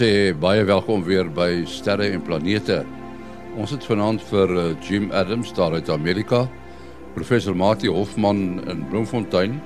sê 0.00 0.32
baie 0.32 0.62
welkom 0.64 1.02
weer 1.04 1.26
by 1.28 1.66
Sterre 1.68 2.06
en 2.08 2.22
Planete. 2.24 2.78
Ons 3.60 3.74
het 3.74 3.84
vanaand 3.84 4.22
vir 4.30 4.52
uh, 4.56 4.62
Jim 4.80 5.10
Adams 5.12 5.50
daar 5.52 5.74
uit 5.76 5.90
Amerika, 5.92 6.46
professor 7.12 7.52
Mati 7.52 7.90
Hofman 7.92 8.62
in 8.72 8.86
Bloemfontein 8.88 9.58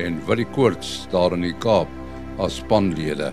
en 0.00 0.16
Willie 0.24 0.46
Koorts 0.56 1.02
daar 1.12 1.36
in 1.36 1.44
die 1.44 1.52
Kaap 1.60 1.90
as 2.40 2.62
spanlede. 2.62 3.28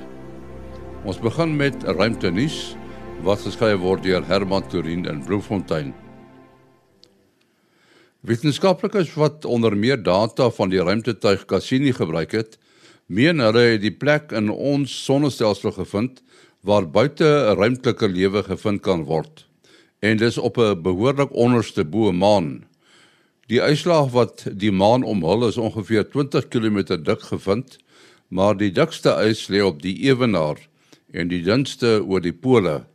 Ons 1.07 1.21
begin 1.24 1.54
met 1.56 1.86
ruimte 1.88 2.34
nuus 2.36 2.57
wat 3.24 3.46
geskryf 3.46 3.79
word 3.79 4.04
deur 4.04 4.25
Herman 4.28 4.68
Turin 4.68 5.06
in 5.07 5.21
Bloemfontein. 5.24 5.93
Wetenskaplikes 8.28 9.14
wat 9.15 9.47
onder 9.47 9.78
meer 9.78 10.04
data 10.04 10.50
van 10.60 10.74
die 10.74 10.83
ruimtetuig 10.83 11.47
Cassini 11.47 11.96
gebruik 11.96 12.36
het, 12.36 12.60
meen 13.07 13.39
hulle 13.39 13.70
het 13.78 13.86
die 13.86 13.96
plek 13.96 14.36
in 14.36 14.52
ons 14.52 14.92
sonnestelsel 15.06 15.71
gevind 15.79 16.20
waar 16.61 16.89
buite 16.89 17.25
'n 17.25 17.56
ruimtelike 17.56 18.07
lewe 18.07 18.43
gevind 18.43 18.82
kan 18.82 19.04
word. 19.04 19.47
En 20.00 20.18
dis 20.18 20.38
op 20.38 20.57
'n 20.57 20.82
behoorlik 20.82 21.34
onderste 21.34 21.86
bo 21.86 22.11
maan. 22.11 22.64
Die 23.47 23.61
uitslag 23.61 24.11
wat 24.11 24.46
die 24.54 24.71
maan 24.71 25.04
omhul 25.04 25.47
is 25.47 25.57
ongeveer 25.57 26.10
20 26.10 26.47
km 26.47 27.04
dik 27.04 27.21
gevind, 27.21 27.78
maar 28.28 28.57
die 28.57 28.71
dikste 28.71 29.10
ys 29.28 29.47
lê 29.47 29.61
op 29.64 29.82
die 29.82 29.97
ewenaar 30.07 30.57
en 31.11 31.28
die 31.28 31.42
dunste 31.43 32.00
oor 32.06 32.22
die 32.22 32.34
pole. 32.34 32.86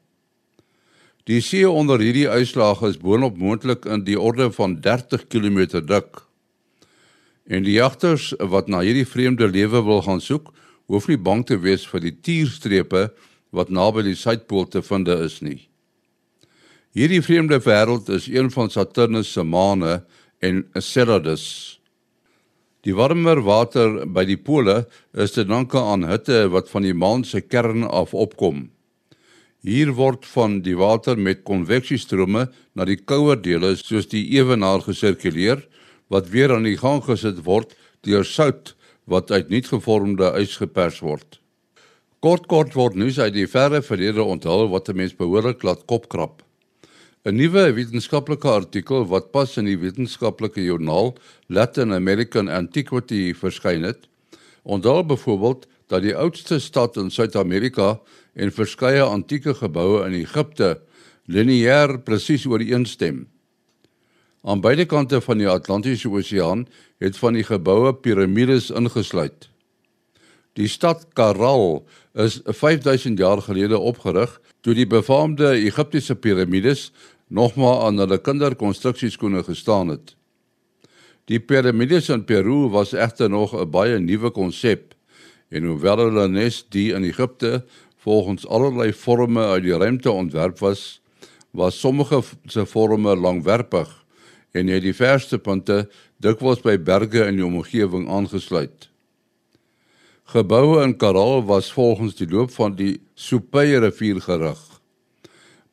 Die 1.26 1.40
see 1.40 1.68
onder 1.68 2.00
hierdie 2.00 2.28
uitslag 2.28 2.82
is 2.82 2.98
boonop 3.02 3.36
moontlik 3.36 3.84
in 3.84 4.04
die 4.06 4.20
orde 4.20 4.46
van 4.52 4.80
30 4.80 5.26
km 5.26 5.82
dik. 5.86 6.22
En 7.46 7.62
die 7.62 7.76
jagters 7.76 8.32
wat 8.38 8.68
na 8.68 8.80
hierdie 8.80 9.06
vreemde 9.06 9.48
lewe 9.48 9.82
wil 9.84 10.02
gaan 10.02 10.20
soek, 10.20 10.52
hoef 10.86 11.08
nie 11.10 11.18
bang 11.18 11.44
te 11.46 11.58
wees 11.58 11.86
vir 11.86 12.00
die 12.00 12.14
tierstrepe 12.14 13.10
wat 13.56 13.72
naby 13.72 14.04
die 14.10 14.18
suidpool 14.18 14.68
te 14.68 14.82
vind 14.84 15.08
is 15.08 15.40
nie. 15.40 15.62
Hierdie 16.96 17.22
vreemde 17.24 17.58
wêreld 17.64 18.08
is 18.12 18.28
een 18.28 18.50
van 18.52 18.70
Saturnus 18.72 19.32
se 19.32 19.42
maane 19.44 20.02
en 20.44 20.62
Enceladus. 20.76 21.44
Die 22.86 22.94
warmer 22.94 23.40
water 23.42 24.04
by 24.06 24.22
die 24.28 24.38
pole 24.38 24.84
is 25.12 25.34
te 25.34 25.44
danke 25.44 25.80
aan 25.80 26.06
hitte 26.06 26.46
wat 26.54 26.70
van 26.70 26.86
die 26.86 26.94
maan 26.94 27.24
se 27.26 27.42
kern 27.42 27.84
af 27.84 28.14
opkom. 28.14 28.68
Hier 29.66 29.90
word 29.98 30.24
van 30.30 30.60
die 30.62 30.76
water 30.78 31.18
met 31.18 31.42
konveksiestrome 31.48 32.46
na 32.78 32.86
die 32.86 33.00
kouer 33.00 33.40
dele 33.42 33.72
soos 33.80 34.06
die 34.12 34.22
ewenaar 34.38 34.84
gesirkuleer 34.84 35.64
wat 36.12 36.30
weer 36.30 36.54
aan 36.54 36.68
die 36.68 36.78
gang 36.78 37.02
gesit 37.02 37.42
word 37.48 37.74
deur 38.06 38.24
sout 38.24 38.76
wat 39.10 39.32
uit 39.34 39.50
nuut 39.50 39.66
gevormde 39.72 40.30
ys 40.38 40.56
gepers 40.62 41.02
word. 41.02 41.40
Kort 42.26 42.48
kort 42.50 42.72
word 42.74 42.96
nuus 42.98 43.20
uit 43.22 43.36
die 43.36 43.46
verre 43.46 43.78
verlede 43.86 44.24
onthul 44.26 44.64
wat 44.72 44.88
'n 44.90 44.96
mens 44.98 45.12
behoorlik 45.14 45.62
laat 45.62 45.84
kopkrap. 45.86 46.42
'n 47.24 47.36
Nuwe 47.38 47.72
wetenskaplike 47.76 48.48
artikel 48.50 49.06
wat 49.06 49.30
pas 49.30 49.56
in 49.56 49.66
die 49.70 49.78
wetenskaplike 49.78 50.58
joernaal 50.64 51.14
Latin 51.46 51.92
American 51.92 52.48
Antiquity 52.48 53.32
verskyn 53.32 53.82
het, 53.82 54.08
onthul 54.64 55.06
byvoorbeeld 55.06 55.68
dat 55.86 56.02
die 56.02 56.16
oudste 56.16 56.58
stad 56.58 56.96
in 56.96 57.10
Suid-Amerika 57.10 58.00
en 58.34 58.50
verskeie 58.50 59.02
antieke 59.02 59.54
geboue 59.54 60.04
in 60.06 60.12
Egipte 60.12 60.80
lineêr 61.28 61.98
presies 62.02 62.46
ooreenstem. 62.46 63.28
Aan 64.42 64.60
beide 64.60 64.84
kante 64.84 65.20
van 65.20 65.38
die 65.38 65.48
Atlantiese 65.48 66.10
Oseaan 66.10 66.66
het 66.98 67.16
van 67.16 67.32
die 67.34 67.44
geboue 67.44 67.94
piramides 67.94 68.70
ingesluit. 68.70 69.48
Die 70.56 70.68
stad 70.72 71.06
Caral 71.12 71.84
is 72.16 72.40
5000 72.44 73.18
jaar 73.18 73.42
gelede 73.44 73.78
opgerig 73.78 74.40
toe 74.64 74.74
die 74.74 74.86
befaamde 74.88 75.50
Egiptiese 75.52 76.16
piramides 76.16 76.92
nog 77.28 77.58
maar 77.60 77.82
aan 77.84 78.00
hulle 78.00 78.18
kinderkonstruksieskoene 78.18 79.42
gestaan 79.44 79.92
het. 79.92 80.14
Die 81.28 81.40
piramides 81.40 82.08
in 82.08 82.24
Peru 82.24 82.70
was 82.72 82.94
egter 82.94 83.28
nog 83.30 83.52
'n 83.52 83.70
baie 83.70 83.98
nuwe 83.98 84.30
konsep 84.30 84.94
en 85.48 85.64
hoewel 85.64 85.98
hulle 85.98 86.28
nes 86.28 86.64
die 86.68 86.92
in 86.94 87.04
Egipte 87.04 87.64
volgens 87.96 88.46
allerlei 88.46 88.92
forme 88.92 89.44
uit 89.44 89.62
die 89.62 89.76
ruimte 89.76 90.10
ontwerp 90.10 90.58
was, 90.58 91.00
was 91.50 91.80
sommige 91.80 92.22
se 92.46 92.66
forme 92.66 93.16
langwerpig 93.16 94.04
en 94.52 94.66
het 94.66 94.82
die 94.82 94.94
verste 94.94 95.38
punte 95.38 95.88
dikwels 96.16 96.60
by 96.60 96.78
berge 96.78 97.26
in 97.26 97.36
die 97.36 97.46
omgewing 97.46 98.08
aangesluit. 98.08 98.88
Geboue 100.26 100.82
in 100.82 100.96
Karoo 100.96 101.44
was 101.44 101.72
volgens 101.72 102.16
die 102.18 102.26
loop 102.26 102.50
van 102.50 102.74
die 102.74 103.00
Soepeye 103.14 103.78
rivier 103.78 104.18
gerig. 104.20 104.58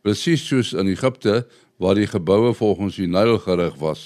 Presies 0.06 0.44
soos 0.46 0.76
in 0.78 0.92
Egipte 0.92 1.48
waar 1.82 1.96
die 1.98 2.06
geboue 2.08 2.52
volgens 2.54 3.00
die 3.02 3.08
Nyl 3.10 3.40
gerig 3.42 3.80
was. 3.82 4.04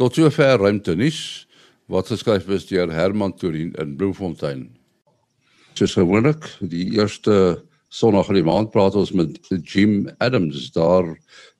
Tot 0.00 0.16
sover 0.16 0.62
ruimte 0.62 0.94
nuus 0.96 1.44
wat 1.92 2.08
geskryf 2.08 2.48
is 2.48 2.64
deur 2.70 2.88
Herman 2.88 3.34
Turin 3.36 3.74
in 3.82 3.96
Bloemfontein. 4.00 4.70
Soos 5.76 5.92
gewoonlik, 5.98 6.48
die 6.60 6.86
eerste 6.96 7.60
Sondag 7.92 8.30
in 8.32 8.38
die 8.38 8.46
maand 8.46 8.70
praat 8.72 8.96
ons 8.96 9.12
met 9.12 9.36
Jim 9.68 10.06
Adams 10.24 10.70
daar 10.72 11.10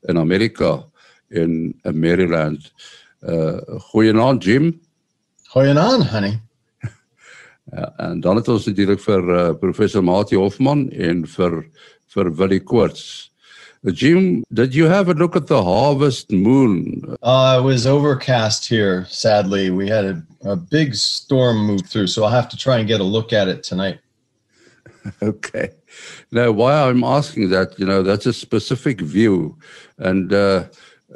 in 0.08 0.16
Amerika 0.16 0.78
in 1.28 1.74
Maryland. 1.84 2.72
Uh 3.20 3.60
goeienaand 3.90 4.40
Jim. 4.44 4.72
Goeienaand 5.52 6.08
honey. 6.08 6.40
Ja, 7.72 7.92
en 7.96 8.20
dan 8.20 8.36
het 8.36 8.48
ons 8.48 8.66
natuurlik 8.66 9.00
vir 9.00 9.28
uh, 9.32 9.42
professor 9.60 10.04
Mati 10.04 10.36
Hofman 10.36 10.90
en 10.92 11.26
vir 11.26 11.62
vir 12.12 12.32
Willie 12.36 12.60
Koorts. 12.60 13.30
Uh, 13.82 13.92
Jim, 13.94 14.44
did 14.52 14.74
you 14.74 14.88
have 14.88 15.08
a 15.08 15.14
look 15.14 15.36
at 15.36 15.46
the 15.46 15.62
harvest 15.62 16.30
moon? 16.30 17.16
Uh, 17.22 17.58
it 17.58 17.64
was 17.64 17.86
overcast 17.86 18.68
here, 18.68 19.06
sadly. 19.08 19.70
We 19.70 19.88
had 19.88 20.04
a, 20.04 20.22
a 20.44 20.56
big 20.56 20.94
storm 20.94 21.66
move 21.66 21.86
through, 21.88 22.08
so 22.08 22.24
I'll 22.24 22.30
have 22.30 22.50
to 22.50 22.56
try 22.56 22.78
and 22.78 22.86
get 22.86 23.00
a 23.00 23.04
look 23.04 23.32
at 23.32 23.48
it 23.48 23.62
tonight. 23.62 23.98
okay. 25.22 25.70
Now, 26.30 26.52
why 26.52 26.74
I'm 26.74 27.04
asking 27.04 27.50
that, 27.50 27.78
you 27.78 27.86
know, 27.86 28.02
that's 28.02 28.26
a 28.26 28.32
specific 28.32 29.00
view. 29.00 29.56
And 29.98 30.32
uh, 30.32 30.64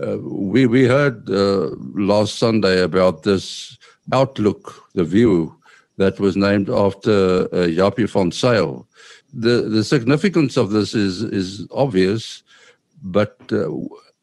uh, 0.02 0.18
we 0.18 0.66
we 0.66 0.86
heard 0.86 1.28
uh, 1.30 1.70
last 1.94 2.38
Sunday 2.38 2.82
about 2.82 3.22
this 3.22 3.78
outlook, 4.12 4.84
the 4.94 5.04
view 5.04 5.56
that 5.96 6.20
was 6.20 6.36
named 6.36 6.68
after 6.68 7.42
uh, 7.52 7.68
Jaapie 7.68 8.08
van. 8.08 8.30
The 9.32 9.62
the 9.68 9.84
significance 9.84 10.56
of 10.56 10.70
this 10.70 10.94
is 10.94 11.22
is 11.22 11.66
obvious, 11.70 12.42
but 13.02 13.36
uh, 13.52 13.70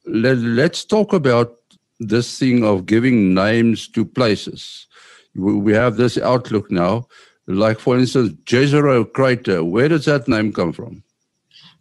let, 0.06 0.38
let's 0.38 0.84
talk 0.86 1.14
about 1.14 1.58
this 2.00 2.40
thing 2.40 2.64
of 2.64 2.86
giving 2.86 3.34
names 3.34 3.88
to 3.90 4.06
places. 4.06 4.88
We 5.36 5.74
have 5.74 5.98
this 5.98 6.18
outlook 6.18 6.70
now, 6.70 7.08
like 7.48 7.80
for 7.80 7.98
instance, 7.98 8.34
Jezero 8.46 9.12
Crater. 9.12 9.64
Where 9.64 9.90
does 9.90 10.06
that 10.06 10.28
name 10.28 10.54
come 10.54 10.74
from? 10.74 11.04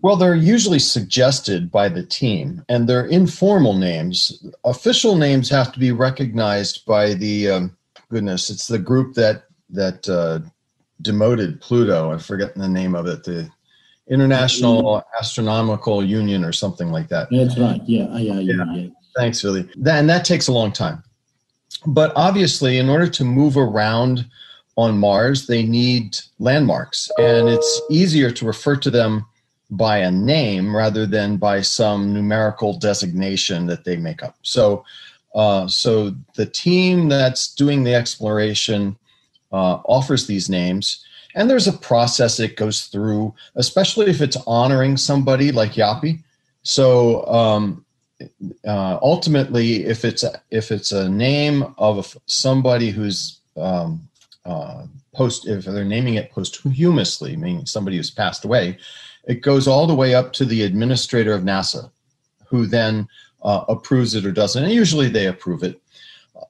Well, 0.00 0.16
they're 0.16 0.34
usually 0.34 0.80
suggested 0.80 1.70
by 1.70 1.88
the 1.88 2.02
team, 2.02 2.64
and 2.68 2.88
they're 2.88 3.06
informal 3.06 3.74
names. 3.74 4.44
Official 4.64 5.16
names 5.16 5.48
have 5.50 5.72
to 5.72 5.78
be 5.78 5.92
recognized 5.92 6.84
by 6.86 7.14
the 7.14 7.50
um, 7.50 7.76
goodness. 8.08 8.50
It's 8.50 8.66
the 8.66 8.80
group 8.80 9.14
that 9.14 9.44
that 9.72 10.08
uh, 10.08 10.40
demoted 11.02 11.60
Pluto. 11.60 12.12
I'm 12.12 12.18
forgetting 12.18 12.62
the 12.62 12.68
name 12.68 12.94
of 12.94 13.06
it. 13.06 13.24
The 13.24 13.50
International 14.08 15.02
Astronomical 15.18 16.04
Union 16.04 16.44
or 16.44 16.52
something 16.52 16.90
like 16.90 17.08
that. 17.08 17.28
That's 17.30 17.58
right. 17.58 17.80
Yeah, 17.86 18.16
yeah, 18.18 18.38
yeah. 18.38 18.64
yeah. 18.74 18.88
Thanks, 19.16 19.42
Willie. 19.42 19.68
That, 19.76 19.98
and 19.98 20.08
that 20.08 20.24
takes 20.24 20.48
a 20.48 20.52
long 20.52 20.72
time. 20.72 21.02
But 21.86 22.12
obviously, 22.16 22.78
in 22.78 22.88
order 22.88 23.08
to 23.08 23.24
move 23.24 23.56
around 23.56 24.26
on 24.76 24.98
Mars, 24.98 25.46
they 25.46 25.62
need 25.62 26.16
landmarks, 26.38 27.10
and 27.18 27.48
it's 27.48 27.82
easier 27.90 28.30
to 28.30 28.46
refer 28.46 28.76
to 28.76 28.90
them 28.90 29.26
by 29.70 29.98
a 29.98 30.10
name 30.10 30.74
rather 30.76 31.06
than 31.06 31.36
by 31.38 31.60
some 31.62 32.12
numerical 32.12 32.78
designation 32.78 33.66
that 33.66 33.84
they 33.84 33.96
make 33.96 34.22
up. 34.22 34.36
So, 34.42 34.84
uh, 35.34 35.66
so 35.66 36.14
the 36.34 36.46
team 36.46 37.08
that's 37.08 37.54
doing 37.54 37.82
the 37.82 37.94
exploration 37.94 38.96
uh, 39.52 39.80
offers 39.84 40.26
these 40.26 40.48
names, 40.48 41.04
and 41.34 41.48
there's 41.48 41.68
a 41.68 41.72
process 41.72 42.40
it 42.40 42.56
goes 42.56 42.82
through, 42.86 43.34
especially 43.56 44.10
if 44.10 44.20
it's 44.20 44.36
honoring 44.46 44.96
somebody 44.96 45.52
like 45.52 45.72
Yapi. 45.72 46.22
So, 46.62 47.26
um, 47.26 47.84
uh, 48.66 48.98
ultimately, 49.02 49.84
if 49.84 50.04
it's 50.04 50.22
a, 50.22 50.40
if 50.50 50.70
it's 50.70 50.92
a 50.92 51.08
name 51.08 51.74
of 51.78 52.16
somebody 52.26 52.90
who's 52.90 53.40
um, 53.56 54.08
uh, 54.44 54.84
post, 55.14 55.48
if 55.48 55.64
they're 55.64 55.84
naming 55.84 56.14
it 56.14 56.30
posthumously, 56.30 57.36
meaning 57.36 57.66
somebody 57.66 57.96
who's 57.96 58.10
passed 58.10 58.44
away, 58.44 58.78
it 59.24 59.42
goes 59.42 59.66
all 59.68 59.86
the 59.86 59.94
way 59.94 60.14
up 60.14 60.32
to 60.34 60.44
the 60.44 60.62
administrator 60.62 61.32
of 61.32 61.42
NASA, 61.42 61.90
who 62.46 62.66
then 62.66 63.08
uh, 63.42 63.64
approves 63.68 64.14
it 64.14 64.24
or 64.24 64.32
doesn't. 64.32 64.64
And 64.64 64.72
usually 64.72 65.08
they 65.08 65.26
approve 65.26 65.62
it. 65.62 65.80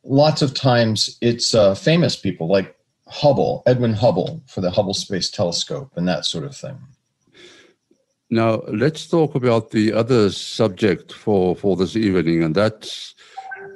Lots 0.05 0.43
of 0.43 0.55
times 0.55 1.19
it's 1.21 1.55
uh, 1.55 1.75
famous 1.75 2.17
people 2.17 2.49
like 2.49 2.77
Hubble, 3.13 3.63
Edwin 3.67 3.93
Hubble 3.93 4.43
for 4.47 4.63
the 4.63 4.71
Hubble 4.71 4.95
Space 4.95 5.31
Telescope, 5.31 5.93
and 5.97 6.09
that 6.09 6.25
sort 6.25 6.45
of 6.45 6.57
thing. 6.57 6.79
Now, 8.31 8.63
let's 8.69 9.07
talk 9.07 9.35
about 9.35 9.71
the 9.71 9.93
other 9.93 10.31
subject 10.31 11.13
for, 11.13 11.55
for 11.55 11.77
this 11.77 11.95
evening, 11.95 12.43
and 12.43 12.55
that's 12.55 13.15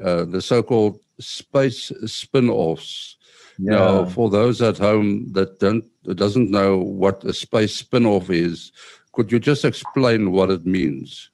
uh, 0.03 0.25
the 0.25 0.41
so 0.41 0.63
called 0.63 0.99
space 1.21 1.93
spin 2.07 2.49
offs. 2.49 3.17
Yeah. 3.59 3.73
Now, 3.73 4.05
for 4.07 4.31
those 4.31 4.63
at 4.63 4.79
home 4.79 5.33
that 5.33 5.61
don't 5.61 5.85
doesn't 6.05 6.51
know 6.51 6.79
what 6.79 7.25
a 7.25 7.35
space 7.35 7.75
spin 7.75 8.07
off 8.07 8.31
is, 8.31 8.73
could 9.13 9.31
you 9.33 9.39
just 9.39 9.65
explain 9.65 10.33
what 10.33 10.51
it 10.51 10.65
means? 10.65 11.31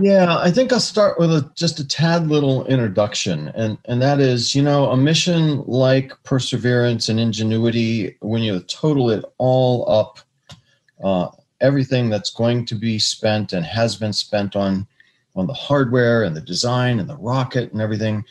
Yeah, 0.00 0.38
I 0.38 0.50
think 0.50 0.72
I'll 0.72 0.80
start 0.80 1.18
with 1.18 1.32
a, 1.32 1.50
just 1.54 1.80
a 1.80 1.86
tad 1.86 2.28
little 2.28 2.66
introduction, 2.66 3.48
and 3.54 3.78
and 3.86 4.00
that 4.02 4.20
is, 4.20 4.54
you 4.54 4.62
know, 4.62 4.90
a 4.90 4.96
mission 4.96 5.62
like 5.66 6.12
Perseverance 6.24 7.08
and 7.08 7.18
Ingenuity, 7.18 8.16
when 8.20 8.42
you 8.42 8.60
total 8.60 9.10
it 9.10 9.24
all 9.38 9.88
up, 9.90 10.18
uh, 11.02 11.28
everything 11.60 12.10
that's 12.10 12.30
going 12.30 12.64
to 12.66 12.74
be 12.74 12.98
spent 12.98 13.52
and 13.52 13.64
has 13.64 13.96
been 13.96 14.12
spent 14.12 14.56
on 14.56 14.86
on 15.34 15.46
the 15.46 15.54
hardware 15.54 16.22
and 16.22 16.34
the 16.34 16.40
design 16.40 16.98
and 16.98 17.08
the 17.08 17.16
rocket 17.16 17.72
and 17.72 17.80
everything, 17.80 18.24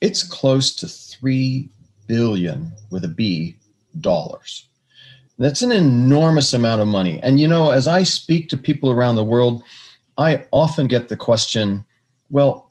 it's 0.00 0.22
close 0.22 0.74
to 0.74 0.88
three 0.88 1.68
billion 2.06 2.72
with 2.90 3.04
a 3.04 3.08
B 3.08 3.56
dollars. 4.00 4.68
That's 5.38 5.62
an 5.62 5.70
enormous 5.70 6.52
amount 6.52 6.80
of 6.80 6.88
money. 6.88 7.20
And 7.22 7.38
you 7.38 7.46
know, 7.46 7.70
as 7.70 7.86
I 7.86 8.02
speak 8.02 8.48
to 8.48 8.56
people 8.56 8.90
around 8.90 9.14
the 9.14 9.24
world 9.24 9.62
I 10.18 10.44
often 10.50 10.88
get 10.88 11.08
the 11.08 11.16
question, 11.16 11.84
well, 12.28 12.70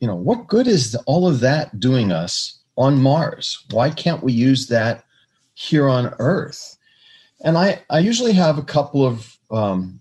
you 0.00 0.06
know, 0.06 0.14
what 0.14 0.46
good 0.46 0.66
is 0.66 0.94
all 1.06 1.26
of 1.26 1.40
that 1.40 1.80
doing 1.80 2.12
us 2.12 2.60
on 2.76 3.02
Mars? 3.02 3.64
Why 3.70 3.90
can't 3.90 4.22
we 4.22 4.32
use 4.32 4.68
that 4.68 5.04
here 5.54 5.88
on 5.88 6.14
Earth? 6.18 6.76
And 7.40 7.56
I, 7.56 7.82
I 7.90 7.98
usually 8.00 8.32
have 8.32 8.58
a 8.58 8.62
couple 8.62 9.04
of 9.04 9.36
um, 9.50 9.98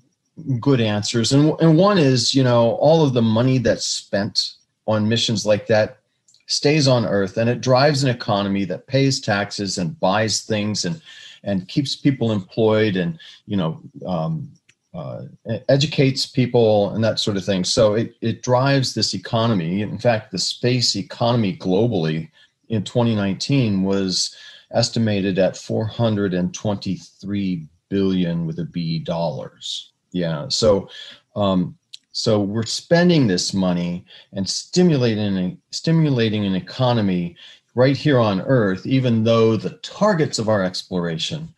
good 0.59 0.81
answers. 0.81 1.31
And, 1.31 1.53
and 1.62 1.77
one 1.77 1.97
is, 1.97 2.33
you 2.33 2.44
know, 2.44 2.71
all 2.75 3.06
of 3.06 3.13
the 3.13 3.21
money 3.21 3.59
that's 3.59 3.85
spent 3.85 4.53
on 4.85 5.07
missions 5.07 5.45
like 5.45 5.68
that 5.68 6.00
stays 6.47 6.88
on 6.88 7.06
Earth 7.06 7.38
and 7.38 7.50
it 7.50 7.62
drives 7.62 8.03
an 8.03 8.09
economy 8.09 8.65
that 8.65 8.88
pays 8.88 9.19
taxes 9.21 9.77
and 9.77 10.00
buys 10.00 10.41
things 10.41 10.85
and 10.85 11.01
and 11.45 11.68
keeps 11.68 11.95
people 11.95 12.31
employed 12.31 12.95
and 12.95 13.19
you 13.47 13.57
know 13.57 13.81
um, 14.06 14.50
uh, 14.94 15.24
educates 15.69 16.25
people 16.25 16.90
and 16.92 17.01
that 17.04 17.19
sort 17.19 17.38
of 17.38 17.44
thing. 17.44 17.63
So 17.63 17.95
it, 17.95 18.16
it 18.22 18.44
drives 18.44 18.94
this 18.94 19.16
economy. 19.16 19.81
In 19.81 19.98
fact, 19.98 20.31
the 20.31 20.38
space 20.38 20.95
economy 20.95 21.57
globally 21.57 22.30
in 22.69 22.84
2019 22.84 23.84
was 23.84 24.36
estimated 24.72 25.40
at 25.40 25.57
423 25.57 27.68
billion 27.90 28.45
with 28.45 28.60
a 28.60 28.66
B 28.66 29.00
dollars. 29.00 29.92
Yeah. 30.12 30.48
So, 30.50 30.90
um, 31.36 31.75
so 32.12 32.40
we're 32.40 32.66
spending 32.66 33.25
this 33.25 33.54
money 33.54 34.06
and 34.34 34.48
stimulating 34.48 35.57
stimulating 35.72 36.45
an 36.45 36.56
economy 36.56 37.36
right 37.75 37.98
here 37.98 38.19
on 38.19 38.42
Earth, 38.42 38.86
even 38.86 39.24
though 39.24 39.57
the 39.57 39.80
targets 39.81 40.38
of 40.38 40.50
our 40.50 40.63
exploration 40.63 41.51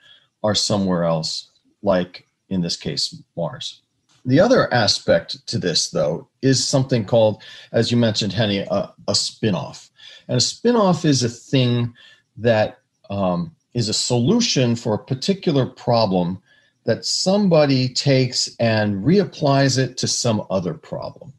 are 0.43 0.55
somewhere 0.55 1.03
else, 1.03 1.49
like 1.83 2.25
in 2.49 2.61
this 2.61 2.77
case, 2.77 3.15
Mars. 3.35 3.81
The 4.25 4.39
other 4.39 4.73
aspect 4.73 5.45
to 5.47 5.59
this, 5.59 5.91
though, 5.91 6.27
is 6.41 6.65
something 6.65 7.05
called, 7.05 7.43
as 7.71 7.91
you 7.91 7.97
mentioned, 7.97 8.33
Henny, 8.33 8.59
a, 8.59 8.91
a 9.07 9.15
spin-off. 9.15 9.89
And 10.27 10.37
a 10.37 10.41
spin-off 10.41 11.05
is 11.05 11.23
a 11.23 11.29
thing 11.29 11.93
that 12.37 12.79
um, 13.09 13.55
is 13.75 13.87
a 13.87 13.93
solution 13.93 14.75
for 14.75 14.95
a 14.95 15.05
particular 15.05 15.65
problem 15.65 16.41
that 16.85 17.05
somebody 17.05 17.89
takes 17.89 18.55
and 18.59 19.03
reapplies 19.03 19.77
it 19.77 19.97
to 19.97 20.07
some 20.07 20.45
other 20.49 20.73
problem. 20.73 21.33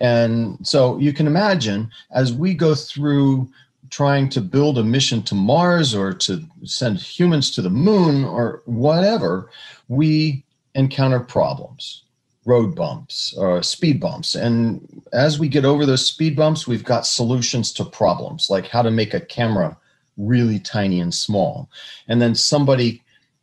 And 0.00 0.58
so 0.66 0.98
you 0.98 1.12
can 1.12 1.26
imagine 1.26 1.90
as 2.12 2.32
we 2.32 2.54
go 2.54 2.74
through 2.74 3.48
trying 3.90 4.28
to 4.30 4.40
build 4.40 4.78
a 4.78 4.84
mission 4.84 5.22
to 5.22 5.34
Mars 5.34 5.94
or 5.94 6.12
to 6.12 6.44
send 6.64 6.98
humans 6.98 7.50
to 7.52 7.62
the 7.62 7.70
moon 7.70 8.24
or 8.24 8.62
whatever, 8.66 9.50
we 9.88 10.44
encounter 10.74 11.20
problems, 11.20 12.04
road 12.44 12.74
bumps 12.74 13.34
or 13.36 13.62
speed 13.62 14.00
bumps. 14.00 14.34
And 14.34 15.02
as 15.12 15.38
we 15.38 15.48
get 15.48 15.64
over 15.64 15.86
those 15.86 16.06
speed 16.06 16.36
bumps, 16.36 16.66
we've 16.66 16.84
got 16.84 17.06
solutions 17.06 17.72
to 17.72 17.84
problems 17.84 18.50
like 18.50 18.66
how 18.66 18.82
to 18.82 18.90
make 18.90 19.14
a 19.14 19.20
camera 19.20 19.76
really 20.16 20.58
tiny 20.58 21.00
and 21.00 21.14
small. 21.14 21.70
And 22.08 22.20
then 22.20 22.34
somebody 22.34 23.02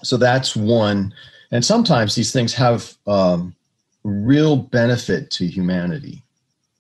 So 0.03 0.17
that's 0.17 0.55
one, 0.55 1.13
and 1.51 1.63
sometimes 1.63 2.15
these 2.15 2.31
things 2.31 2.53
have 2.53 2.93
um, 3.07 3.55
real 4.03 4.57
benefit 4.57 5.31
to 5.31 5.47
humanity. 5.47 6.23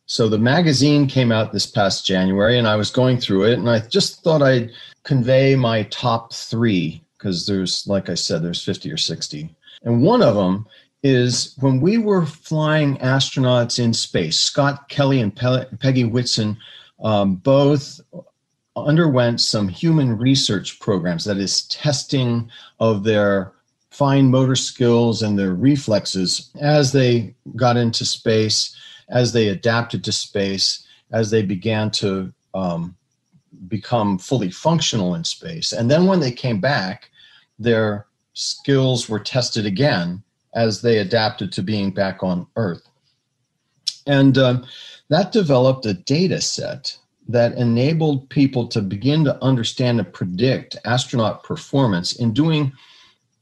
So 0.05 0.27
the 0.27 0.37
magazine 0.37 1.07
came 1.07 1.31
out 1.31 1.53
this 1.53 1.65
past 1.65 2.05
January, 2.05 2.57
and 2.57 2.67
I 2.67 2.75
was 2.75 2.91
going 2.91 3.19
through 3.19 3.45
it, 3.45 3.59
and 3.59 3.69
I 3.69 3.79
just 3.79 4.23
thought 4.23 4.41
I'd 4.41 4.71
convey 5.03 5.55
my 5.55 5.83
top 5.83 6.33
three 6.33 7.03
because 7.17 7.45
there's, 7.45 7.87
like 7.87 8.09
I 8.09 8.15
said, 8.15 8.43
there's 8.43 8.63
50 8.63 8.91
or 8.91 8.97
60. 8.97 9.49
And 9.83 10.01
one 10.01 10.21
of 10.21 10.35
them 10.35 10.67
is 11.03 11.55
when 11.59 11.81
we 11.81 11.97
were 11.97 12.25
flying 12.25 12.97
astronauts 12.97 13.77
in 13.77 13.93
space, 13.93 14.39
Scott 14.39 14.87
Kelly 14.87 15.19
and 15.19 15.35
Pe- 15.35 15.65
Peggy 15.79 16.05
Whitson 16.05 16.57
um, 17.03 17.35
both 17.35 17.99
underwent 18.75 19.41
some 19.41 19.67
human 19.67 20.17
research 20.17 20.79
programs, 20.79 21.25
that 21.25 21.37
is, 21.37 21.67
testing 21.67 22.49
of 22.79 23.03
their 23.03 23.51
fine 23.91 24.31
motor 24.31 24.55
skills 24.55 25.21
and 25.21 25.37
their 25.37 25.53
reflexes 25.53 26.49
as 26.59 26.91
they 26.91 27.35
got 27.55 27.77
into 27.77 28.05
space, 28.05 28.75
as 29.09 29.33
they 29.33 29.49
adapted 29.49 30.03
to 30.03 30.11
space, 30.11 30.87
as 31.11 31.29
they 31.29 31.43
began 31.43 31.91
to 31.91 32.33
um, 32.55 32.95
become 33.67 34.17
fully 34.17 34.49
functional 34.49 35.13
in 35.13 35.23
space. 35.23 35.73
And 35.73 35.91
then 35.91 36.05
when 36.05 36.21
they 36.21 36.31
came 36.31 36.59
back, 36.59 37.11
their 37.59 38.07
skills 38.33 39.07
were 39.07 39.19
tested 39.19 39.65
again 39.65 40.22
as 40.55 40.81
they 40.81 40.99
adapted 40.99 41.51
to 41.51 41.63
being 41.63 41.91
back 41.91 42.23
on 42.23 42.47
Earth. 42.55 42.87
And 44.05 44.37
um, 44.37 44.65
that 45.09 45.31
developed 45.31 45.85
a 45.85 45.93
data 45.93 46.41
set 46.41 46.97
that 47.27 47.53
enabled 47.53 48.29
people 48.29 48.67
to 48.67 48.81
begin 48.81 49.23
to 49.23 49.41
understand 49.43 49.99
and 49.99 50.13
predict 50.13 50.75
astronaut 50.85 51.43
performance 51.43 52.13
in 52.13 52.33
doing 52.33 52.73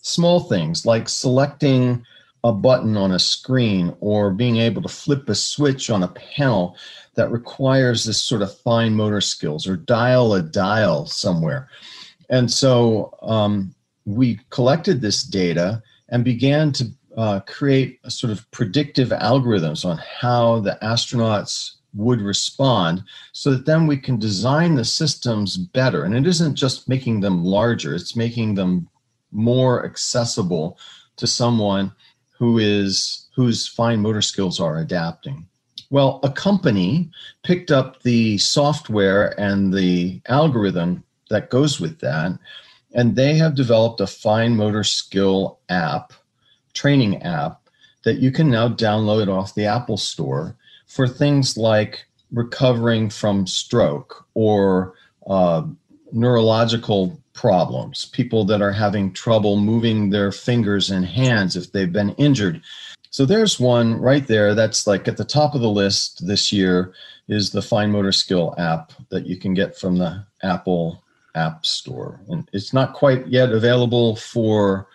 small 0.01 0.41
things 0.41 0.85
like 0.85 1.09
selecting 1.09 2.05
a 2.43 2.51
button 2.51 2.97
on 2.97 3.11
a 3.11 3.19
screen 3.19 3.95
or 3.99 4.31
being 4.31 4.57
able 4.57 4.81
to 4.81 4.89
flip 4.89 5.29
a 5.29 5.35
switch 5.35 5.89
on 5.89 6.03
a 6.03 6.07
panel 6.07 6.75
that 7.15 7.31
requires 7.31 8.03
this 8.03 8.21
sort 8.21 8.41
of 8.41 8.57
fine 8.59 8.95
motor 8.95 9.21
skills 9.21 9.67
or 9.67 9.75
dial 9.75 10.33
a 10.33 10.41
dial 10.41 11.05
somewhere. 11.05 11.69
And 12.29 12.49
so 12.49 13.15
um, 13.21 13.75
we 14.05 14.39
collected 14.49 15.01
this 15.01 15.23
data 15.23 15.83
and 16.09 16.23
began 16.23 16.71
to 16.73 16.85
uh, 17.21 17.39
create 17.41 17.99
a 18.03 18.09
sort 18.09 18.31
of 18.31 18.49
predictive 18.49 19.09
algorithms 19.09 19.85
on 19.85 19.99
how 20.19 20.59
the 20.59 20.75
astronauts 20.81 21.75
would 21.93 22.19
respond 22.19 23.03
so 23.31 23.51
that 23.51 23.67
then 23.67 23.85
we 23.85 23.95
can 23.95 24.17
design 24.17 24.73
the 24.73 24.83
systems 24.83 25.55
better. 25.55 26.03
And 26.03 26.15
it 26.15 26.25
isn't 26.25 26.55
just 26.55 26.89
making 26.89 27.19
them 27.19 27.45
larger, 27.45 27.93
it's 27.93 28.15
making 28.15 28.55
them 28.55 28.89
more 29.31 29.85
accessible 29.85 30.79
to 31.17 31.27
someone 31.27 31.91
who 32.39 32.57
is 32.57 33.27
whose 33.35 33.67
fine 33.67 34.01
motor 34.01 34.23
skills 34.23 34.59
are 34.59 34.79
adapting. 34.79 35.45
Well, 35.91 36.21
a 36.23 36.31
company 36.31 37.11
picked 37.43 37.69
up 37.69 38.01
the 38.01 38.39
software 38.39 39.39
and 39.39 39.71
the 39.71 40.21
algorithm 40.27 41.03
that 41.29 41.51
goes 41.51 41.79
with 41.79 41.99
that, 41.99 42.31
and 42.95 43.15
they 43.15 43.35
have 43.35 43.53
developed 43.53 44.01
a 44.01 44.07
fine 44.07 44.55
motor 44.55 44.83
skill 44.83 45.59
app, 45.69 46.13
training 46.73 47.21
app, 47.23 47.69
that 48.03 48.19
you 48.19 48.31
can 48.31 48.49
now 48.49 48.67
download 48.67 49.27
off 49.27 49.55
the 49.55 49.65
Apple 49.65 49.97
Store 49.97 50.55
for 50.87 51.07
things 51.07 51.57
like 51.57 52.05
recovering 52.31 53.09
from 53.09 53.45
stroke 53.45 54.25
or 54.33 54.93
uh, 55.27 55.63
neurological 56.11 57.21
problems, 57.33 58.05
people 58.05 58.43
that 58.45 58.61
are 58.61 58.71
having 58.71 59.13
trouble 59.13 59.57
moving 59.57 60.09
their 60.09 60.31
fingers 60.31 60.89
and 60.89 61.05
hands 61.05 61.55
if 61.55 61.71
they've 61.71 61.93
been 61.93 62.11
injured. 62.11 62.61
So 63.09 63.25
there's 63.25 63.59
one 63.59 63.99
right 63.99 64.25
there 64.25 64.55
that's 64.55 64.87
like 64.87 65.07
at 65.07 65.17
the 65.17 65.25
top 65.25 65.53
of 65.53 65.61
the 65.61 65.69
list 65.69 66.25
this 66.25 66.51
year 66.51 66.93
is 67.27 67.51
the 67.51 67.61
fine 67.61 67.91
motor 67.91 68.11
skill 68.11 68.55
app 68.57 68.93
that 69.09 69.25
you 69.25 69.37
can 69.37 69.53
get 69.53 69.77
from 69.77 69.97
the 69.97 70.25
Apple 70.43 71.03
App 71.35 71.65
Store. 71.65 72.21
And 72.29 72.49
it's 72.53 72.73
not 72.73 72.93
quite 72.93 73.27
yet 73.27 73.51
available 73.51 74.15
for 74.15 74.87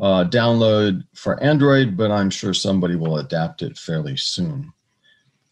uh, 0.00 0.24
download 0.24 1.04
for 1.14 1.42
Android, 1.42 1.96
but 1.96 2.10
I'm 2.10 2.30
sure 2.30 2.54
somebody 2.54 2.96
will 2.96 3.18
adapt 3.18 3.62
it 3.62 3.76
fairly 3.76 4.16
soon. 4.16 4.72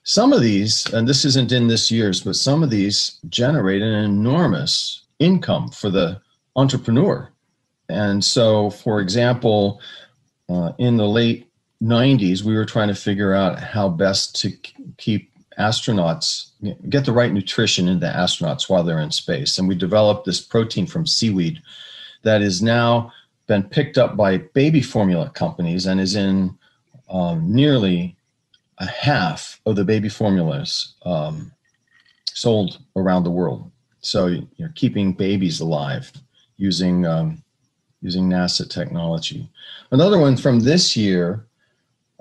Some 0.05 0.33
of 0.33 0.41
these, 0.41 0.87
and 0.95 1.07
this 1.07 1.27
isn't 1.27 1.53
in 1.53 1.69
this 1.69 1.91
year's, 1.91 2.23
but 2.23 2.35
some 2.35 2.63
of 2.63 2.71
these 2.71 3.19
generate 3.29 3.83
an 3.83 3.93
enormous 3.93 5.03
income 5.19 5.71
for 5.71 5.91
the 5.91 6.21
entrepreneur. 6.57 7.31
And 7.91 8.25
so, 8.25 8.71
for 8.71 9.01
example, 9.01 9.83
uh, 10.49 10.73
in 10.79 10.97
the 10.97 11.07
late 11.07 11.51
90s, 11.83 12.43
we 12.43 12.55
were 12.55 12.65
trying 12.65 12.89
to 12.89 12.95
figure 12.95 13.35
out 13.35 13.61
how 13.61 13.89
best 13.89 14.35
to 14.41 14.53
keep 14.97 15.31
astronauts, 15.59 16.53
get 16.89 17.05
the 17.05 17.13
right 17.13 17.33
nutrition 17.33 17.87
into 17.87 18.07
astronauts 18.07 18.69
while 18.69 18.83
they're 18.83 19.01
in 19.01 19.11
space. 19.11 19.59
And 19.59 19.69
we 19.69 19.75
developed 19.75 20.25
this 20.25 20.41
protein 20.41 20.87
from 20.87 21.07
seaweed 21.07 21.61
that 22.23 22.41
is 22.41 22.63
now 22.63 23.13
been 23.49 23.65
picked 23.65 23.99
up 23.99 24.17
by 24.17 24.37
baby 24.37 24.81
formula 24.81 25.31
companies 25.31 25.87
and 25.87 26.01
is 26.01 26.15
in 26.15 26.57
um, 27.11 27.53
nearly 27.53 28.15
a 28.79 28.87
half 28.87 29.61
of 29.67 29.75
the 29.75 29.85
baby 29.85 30.09
formulas 30.09 30.95
um, 31.05 31.51
sold 32.33 32.79
around 32.95 33.25
the 33.25 33.31
world. 33.31 33.71
So 34.01 34.27
you're 34.57 34.73
keeping 34.77 35.13
babies 35.13 35.61
alive 35.61 36.13
using 36.57 37.05
um, 37.05 37.43
using 38.01 38.29
NASA 38.29 38.69
technology. 38.69 39.49
Another 39.91 40.19
one 40.19 40.37
from 40.37 40.61
this 40.61 40.97
year 40.97 41.45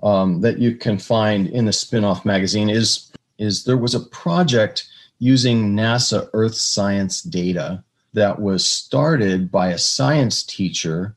um, 0.02 0.42
that 0.42 0.58
you 0.58 0.76
can 0.76 0.98
find 0.98 1.48
in 1.48 1.66
the 1.66 1.72
Spinoff 1.72 2.26
magazine 2.26 2.70
is 2.70 3.12
is 3.38 3.64
there 3.64 3.78
was 3.78 3.94
a 3.94 4.06
project 4.08 4.88
using 5.20 5.76
NASA 5.76 6.30
Earth 6.34 6.56
science 6.56 7.22
data 7.22 7.84
that 8.18 8.42
was 8.42 8.66
started 8.66 9.52
by 9.52 9.70
a 9.70 9.78
science 9.78 10.44
teacher 10.44 11.16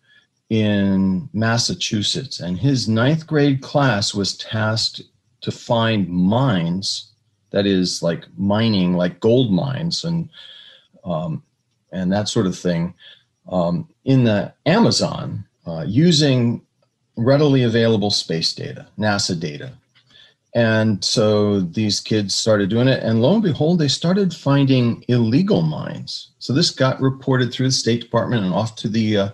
in 0.50 1.28
Massachusetts, 1.32 2.40
and 2.40 2.58
his 2.58 2.88
ninth 2.88 3.26
grade 3.26 3.62
class 3.62 4.12
was 4.12 4.36
tasked 4.36 5.00
to 5.40 5.50
find 5.50 6.08
mines 6.08 7.10
that 7.50 7.66
is 7.66 8.02
like 8.02 8.26
mining 8.36 8.94
like 8.94 9.20
gold 9.20 9.50
mines 9.50 10.04
and 10.04 10.28
um, 11.04 11.42
and 11.90 12.12
that 12.12 12.28
sort 12.28 12.46
of 12.46 12.56
thing 12.56 12.94
um, 13.48 13.88
in 14.04 14.24
the 14.24 14.52
amazon 14.66 15.44
uh, 15.66 15.84
using 15.86 16.60
readily 17.16 17.62
available 17.62 18.10
space 18.10 18.52
data 18.52 18.86
nasa 18.98 19.38
data 19.38 19.72
and 20.54 21.04
so 21.04 21.60
these 21.60 22.00
kids 22.00 22.34
started 22.34 22.68
doing 22.68 22.88
it 22.88 23.02
and 23.02 23.22
lo 23.22 23.34
and 23.34 23.42
behold 23.42 23.78
they 23.78 23.88
started 23.88 24.34
finding 24.34 25.04
illegal 25.08 25.62
mines 25.62 26.30
so 26.38 26.52
this 26.52 26.70
got 26.70 27.00
reported 27.00 27.52
through 27.52 27.66
the 27.66 27.72
state 27.72 28.00
department 28.00 28.44
and 28.44 28.52
off 28.52 28.74
to 28.74 28.88
the 28.88 29.16
uh, 29.16 29.28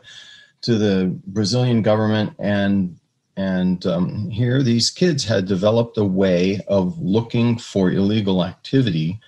to 0.60 0.76
the 0.76 1.14
brazilian 1.26 1.80
government 1.80 2.34
and 2.38 2.96
and 3.36 3.84
um, 3.86 4.30
here, 4.30 4.62
these 4.62 4.90
kids 4.90 5.24
had 5.24 5.46
developed 5.46 5.98
a 5.98 6.04
way 6.04 6.60
of 6.68 6.98
looking 6.98 7.58
for 7.58 7.90
illegal 7.90 8.44
activity 8.44 9.20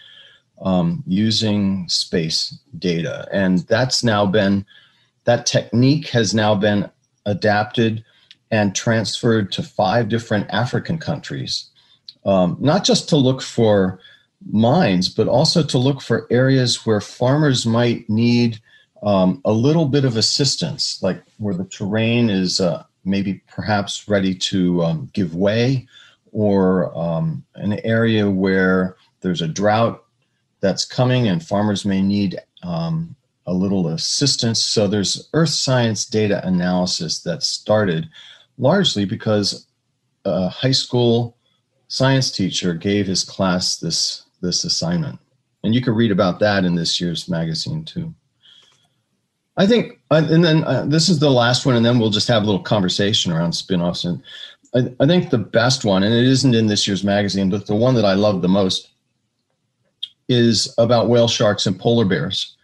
um, 0.62 1.04
using 1.06 1.88
space 1.88 2.58
data. 2.78 3.28
And 3.30 3.58
that's 3.68 4.02
now 4.02 4.24
been, 4.24 4.64
that 5.24 5.44
technique 5.44 6.08
has 6.08 6.32
now 6.34 6.54
been 6.54 6.90
adapted 7.26 8.02
and 8.50 8.74
transferred 8.74 9.52
to 9.52 9.62
five 9.62 10.08
different 10.08 10.48
African 10.48 10.96
countries, 10.96 11.68
um, 12.24 12.56
not 12.60 12.84
just 12.84 13.08
to 13.08 13.16
look 13.16 13.42
for 13.42 14.00
mines, 14.50 15.08
but 15.08 15.28
also 15.28 15.62
to 15.62 15.78
look 15.78 16.00
for 16.00 16.26
areas 16.30 16.86
where 16.86 17.00
farmers 17.00 17.66
might 17.66 18.08
need 18.08 18.60
um, 19.02 19.40
a 19.44 19.52
little 19.52 19.86
bit 19.86 20.04
of 20.04 20.16
assistance, 20.16 21.02
like 21.02 21.22
where 21.38 21.54
the 21.54 21.64
terrain 21.64 22.30
is 22.30 22.60
uh, 22.60 22.84
maybe 23.04 23.42
perhaps 23.48 24.08
ready 24.08 24.34
to 24.34 24.82
um, 24.82 25.10
give 25.12 25.34
way, 25.34 25.86
or 26.32 26.96
um, 26.96 27.44
an 27.54 27.80
area 27.84 28.28
where 28.28 28.96
there's 29.20 29.42
a 29.42 29.48
drought 29.48 30.04
that's 30.60 30.84
coming 30.84 31.28
and 31.28 31.44
farmers 31.44 31.84
may 31.84 32.02
need 32.02 32.38
um, 32.62 33.14
a 33.46 33.52
little 33.52 33.88
assistance. 33.88 34.62
So 34.62 34.86
there's 34.86 35.28
earth 35.32 35.50
science 35.50 36.04
data 36.04 36.46
analysis 36.46 37.22
that 37.22 37.42
started 37.42 38.08
largely 38.58 39.04
because 39.04 39.66
a 40.24 40.48
high 40.48 40.72
school 40.72 41.37
science 41.88 42.30
teacher 42.30 42.74
gave 42.74 43.06
his 43.06 43.24
class 43.24 43.76
this 43.76 44.24
this 44.40 44.64
assignment. 44.64 45.18
And 45.64 45.74
you 45.74 45.82
can 45.82 45.94
read 45.94 46.12
about 46.12 46.38
that 46.40 46.64
in 46.64 46.76
this 46.76 47.00
year's 47.00 47.28
magazine 47.28 47.84
too. 47.84 48.14
I 49.56 49.66
think, 49.66 49.98
uh, 50.12 50.22
and 50.30 50.44
then 50.44 50.62
uh, 50.62 50.84
this 50.86 51.08
is 51.08 51.18
the 51.18 51.30
last 51.30 51.66
one, 51.66 51.74
and 51.74 51.84
then 51.84 51.98
we'll 51.98 52.10
just 52.10 52.28
have 52.28 52.44
a 52.44 52.46
little 52.46 52.62
conversation 52.62 53.32
around 53.32 53.52
spin-offs. 53.52 54.04
And 54.04 54.22
I, 54.72 54.92
I, 55.00 55.06
think 55.06 55.30
the 55.30 55.38
best 55.38 55.84
one, 55.84 56.04
and 56.04 56.14
it 56.14 56.24
isn't 56.24 56.54
in 56.54 56.68
this 56.68 56.86
year's 56.86 57.02
magazine, 57.02 57.50
but 57.50 57.66
the 57.66 57.74
one 57.74 57.96
that 57.96 58.04
I 58.04 58.14
love 58.14 58.40
the 58.40 58.48
most 58.48 58.90
is 60.28 60.72
about 60.78 61.08
whale 61.08 61.26
sharks 61.26 61.66
and 61.66 61.78
polar 61.78 62.04
bears. 62.04 62.56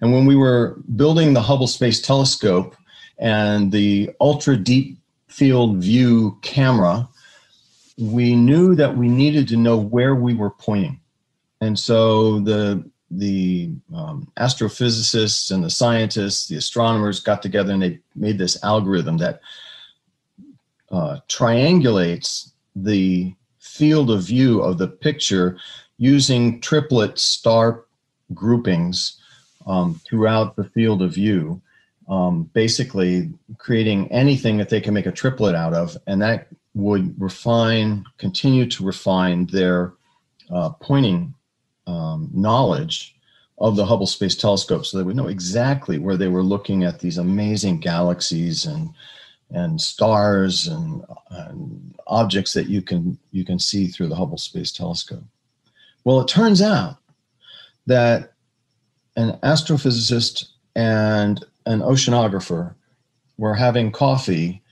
And 0.00 0.12
when 0.12 0.24
we 0.24 0.36
were 0.36 0.76
building 0.94 1.32
the 1.32 1.42
Hubble 1.42 1.66
Space 1.66 2.00
Telescope 2.00 2.76
and 3.18 3.72
the 3.72 4.10
ultra 4.20 4.56
deep 4.56 4.98
field 5.26 5.78
view 5.78 6.38
camera, 6.42 7.08
we 7.98 8.34
knew 8.34 8.74
that 8.74 8.96
we 8.96 9.08
needed 9.08 9.48
to 9.48 9.56
know 9.56 9.76
where 9.78 10.14
we 10.14 10.34
were 10.34 10.50
pointing. 10.50 11.00
And 11.60 11.78
so 11.78 12.40
the 12.40 12.88
the 13.10 13.70
um, 13.94 14.30
astrophysicists 14.36 15.52
and 15.52 15.62
the 15.62 15.70
scientists, 15.70 16.48
the 16.48 16.56
astronomers 16.56 17.20
got 17.20 17.40
together 17.40 17.72
and 17.72 17.82
they 17.82 18.00
made 18.16 18.36
this 18.36 18.62
algorithm 18.64 19.16
that 19.18 19.40
uh, 20.90 21.18
triangulates 21.28 22.50
the 22.74 23.32
field 23.60 24.10
of 24.10 24.24
view 24.24 24.60
of 24.60 24.78
the 24.78 24.88
picture 24.88 25.56
using 25.98 26.60
triplet 26.60 27.18
star 27.18 27.84
groupings 28.34 29.20
um, 29.66 30.00
throughout 30.04 30.56
the 30.56 30.64
field 30.64 31.02
of 31.02 31.14
view, 31.14 31.60
um, 32.08 32.44
basically 32.54 33.30
creating 33.58 34.10
anything 34.12 34.56
that 34.56 34.68
they 34.68 34.80
can 34.80 34.94
make 34.94 35.06
a 35.06 35.12
triplet 35.12 35.54
out 35.54 35.74
of, 35.74 35.96
and 36.06 36.20
that 36.22 36.48
would 36.76 37.18
refine, 37.18 38.04
continue 38.18 38.66
to 38.66 38.84
refine 38.84 39.46
their 39.46 39.94
uh, 40.52 40.68
pointing 40.70 41.34
um, 41.86 42.28
knowledge 42.34 43.16
of 43.58 43.76
the 43.76 43.86
Hubble 43.86 44.06
Space 44.06 44.36
Telescope 44.36 44.84
so 44.84 44.98
they 44.98 45.02
would 45.02 45.16
know 45.16 45.28
exactly 45.28 45.98
where 45.98 46.18
they 46.18 46.28
were 46.28 46.42
looking 46.42 46.84
at 46.84 47.00
these 47.00 47.16
amazing 47.16 47.80
galaxies 47.80 48.66
and 48.66 48.90
and 49.50 49.80
stars 49.80 50.66
and, 50.66 51.04
and, 51.30 51.94
objects 52.08 52.52
that 52.52 52.68
you 52.68 52.82
can 52.82 53.18
you 53.30 53.44
can 53.44 53.58
see 53.58 53.86
through 53.86 54.08
the 54.08 54.14
Hubble 54.14 54.38
Space 54.38 54.70
Telescope. 54.70 55.24
Well, 56.04 56.20
it 56.20 56.28
turns 56.28 56.60
out 56.60 56.98
that 57.86 58.34
an 59.16 59.38
astrophysicist 59.42 60.48
and 60.74 61.44
an 61.64 61.80
oceanographer 61.80 62.74
were 63.38 63.54
having 63.54 63.90
coffee 63.90 64.62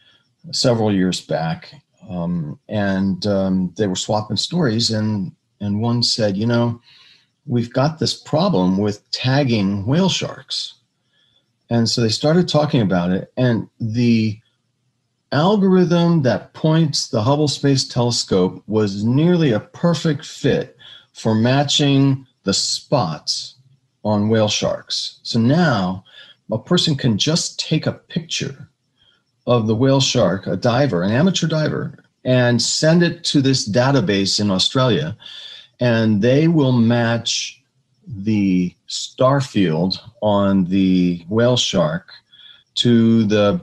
several 0.53 0.93
years 0.93 1.21
back, 1.21 1.75
um, 2.09 2.59
and 2.69 3.27
um, 3.27 3.73
they 3.77 3.87
were 3.87 3.97
swapping 3.97 4.37
stories, 4.37 4.91
and 4.91 5.33
and 5.61 5.81
one 5.81 6.03
said, 6.03 6.37
you 6.37 6.47
know, 6.47 6.81
we've 7.47 7.73
got 7.73 7.99
this 7.99 8.15
problem 8.15 8.79
with 8.79 9.09
tagging 9.11 9.87
whale 9.87 10.09
sharks, 10.09 10.75
and 11.71 11.89
so 11.89 12.01
they 12.01 12.09
started 12.09 12.49
talking 12.49 12.81
about 12.81 13.11
it, 13.11 13.33
and 13.37 13.69
the 13.81 14.39
algorithm 15.33 16.23
that 16.23 16.53
points 16.55 17.09
the 17.09 17.23
Hubble 17.23 17.49
Space 17.49 17.87
Telescope 17.87 18.63
was 18.67 19.05
nearly 19.05 19.51
a 19.53 19.61
perfect 19.61 20.25
fit 20.25 20.77
for 21.13 21.35
matching 21.35 22.27
the 22.45 22.55
spots 22.55 23.57
on 24.05 24.29
whale 24.29 24.49
sharks. 24.49 25.19
So 25.23 25.41
now 25.41 26.05
a 26.53 26.59
person 26.59 26.95
can 26.95 27.19
just 27.19 27.59
take 27.59 27.87
a 27.87 27.93
picture 27.93 28.69
of 29.47 29.67
the 29.67 29.75
whale 29.75 30.01
shark, 30.01 30.47
a 30.47 30.57
diver, 30.57 31.03
an 31.03 31.13
amateur 31.13 31.47
diver, 31.47 31.99
and 32.25 32.61
send 32.61 33.03
it 33.03 33.25
to 33.25 33.43
this 33.43 33.69
database 33.69 34.41
in 34.41 34.51
Australia, 34.51 35.17
and 35.81 36.23
they 36.23 36.49
will 36.49 36.73
match 36.73 37.61
the 38.07 38.75
star 38.87 39.41
field 39.41 40.01
on 40.23 40.65
the 40.65 41.25
whale 41.29 41.57
shark 41.57 42.11
to 42.75 43.25
the 43.25 43.61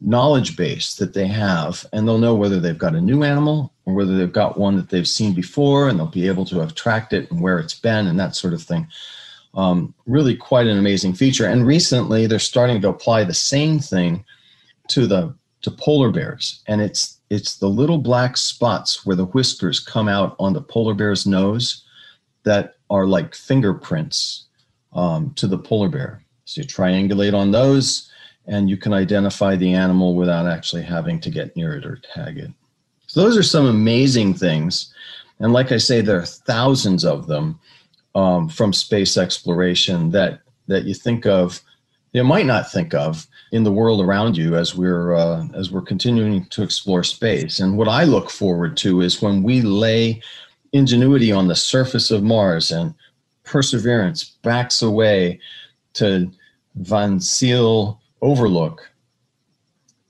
knowledge 0.00 0.56
base 0.56 0.96
that 0.96 1.14
they 1.14 1.26
have, 1.26 1.86
and 1.92 2.06
they'll 2.06 2.18
know 2.18 2.34
whether 2.34 2.60
they've 2.60 2.78
got 2.78 2.94
a 2.94 3.00
new 3.00 3.22
animal 3.22 3.72
or 3.84 3.94
whether 3.94 4.16
they've 4.16 4.32
got 4.32 4.58
one 4.58 4.76
that 4.76 4.90
they've 4.90 5.08
seen 5.08 5.32
before, 5.32 5.88
and 5.88 5.98
they'll 5.98 6.06
be 6.06 6.28
able 6.28 6.44
to 6.44 6.58
have 6.58 6.74
tracked 6.74 7.12
it 7.12 7.30
and 7.30 7.40
where 7.40 7.58
it's 7.58 7.78
been 7.78 8.06
and 8.06 8.18
that 8.18 8.36
sort 8.36 8.52
of 8.52 8.62
thing. 8.62 8.86
Um, 9.54 9.94
really, 10.06 10.36
quite 10.36 10.66
an 10.66 10.78
amazing 10.78 11.14
feature. 11.14 11.46
And 11.46 11.66
recently, 11.66 12.26
they're 12.26 12.38
starting 12.38 12.80
to 12.82 12.88
apply 12.88 13.24
the 13.24 13.34
same 13.34 13.78
thing 13.78 14.24
to 14.88 15.06
the 15.06 15.34
to 15.62 15.70
polar 15.70 16.10
bears, 16.10 16.62
and 16.66 16.80
it's 16.80 17.18
it's 17.30 17.56
the 17.56 17.68
little 17.68 17.98
black 17.98 18.36
spots 18.36 19.06
where 19.06 19.16
the 19.16 19.26
whiskers 19.26 19.80
come 19.80 20.08
out 20.08 20.36
on 20.38 20.52
the 20.52 20.60
polar 20.60 20.94
bear's 20.94 21.26
nose 21.26 21.84
that 22.44 22.76
are 22.90 23.06
like 23.06 23.34
fingerprints 23.34 24.46
um, 24.92 25.32
to 25.34 25.46
the 25.46 25.58
polar 25.58 25.88
bear. 25.88 26.22
So 26.44 26.60
you 26.60 26.66
triangulate 26.66 27.34
on 27.34 27.50
those 27.50 28.10
and 28.46 28.68
you 28.68 28.76
can 28.76 28.92
identify 28.92 29.56
the 29.56 29.72
animal 29.72 30.14
without 30.14 30.46
actually 30.46 30.82
having 30.82 31.20
to 31.20 31.30
get 31.30 31.56
near 31.56 31.74
it 31.76 31.86
or 31.86 32.00
tag 32.14 32.38
it. 32.38 32.50
So 33.06 33.22
those 33.22 33.36
are 33.36 33.42
some 33.42 33.66
amazing 33.66 34.34
things. 34.34 34.92
And 35.38 35.52
like 35.52 35.72
I 35.72 35.78
say, 35.78 36.00
there 36.00 36.18
are 36.18 36.26
thousands 36.26 37.04
of 37.04 37.26
them 37.26 37.58
um, 38.14 38.48
from 38.48 38.72
space 38.72 39.16
exploration 39.16 40.10
that 40.10 40.40
that 40.68 40.84
you 40.84 40.94
think 40.94 41.26
of, 41.26 41.60
you 42.12 42.22
might 42.24 42.46
not 42.46 42.70
think 42.70 42.94
of 42.94 43.26
in 43.52 43.64
the 43.64 43.72
world 43.72 44.00
around 44.00 44.36
you 44.36 44.54
as 44.54 44.74
we're 44.74 45.14
uh, 45.14 45.46
as 45.54 45.70
we're 45.70 45.80
continuing 45.82 46.44
to 46.46 46.62
explore 46.62 47.02
space. 47.02 47.58
And 47.58 47.76
what 47.76 47.88
I 47.88 48.04
look 48.04 48.30
forward 48.30 48.76
to 48.78 49.00
is 49.00 49.22
when 49.22 49.42
we 49.42 49.62
lay 49.62 50.22
ingenuity 50.72 51.32
on 51.32 51.48
the 51.48 51.56
surface 51.56 52.10
of 52.10 52.22
Mars 52.22 52.70
and 52.70 52.94
Perseverance 53.44 54.24
backs 54.42 54.82
away 54.82 55.40
to 55.94 56.30
Van 56.76 57.18
Zyl 57.18 57.98
overlook 58.20 58.90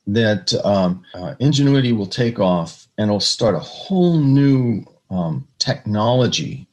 that 0.06 0.52
um, 0.64 1.04
uh, 1.14 1.34
ingenuity 1.38 1.92
will 1.92 2.06
take 2.06 2.38
off 2.38 2.88
and 2.98 3.08
it'll 3.08 3.20
start 3.20 3.54
a 3.54 3.60
whole 3.60 4.18
new 4.18 4.84
um, 5.10 5.46
technology 5.58 6.66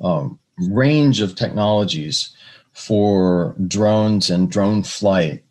um, 0.00 0.38
range 0.58 1.20
of 1.20 1.34
technologies 1.34 2.34
for 2.74 3.54
drones 3.66 4.30
and 4.30 4.50
drone 4.50 4.82
flight 4.82 5.42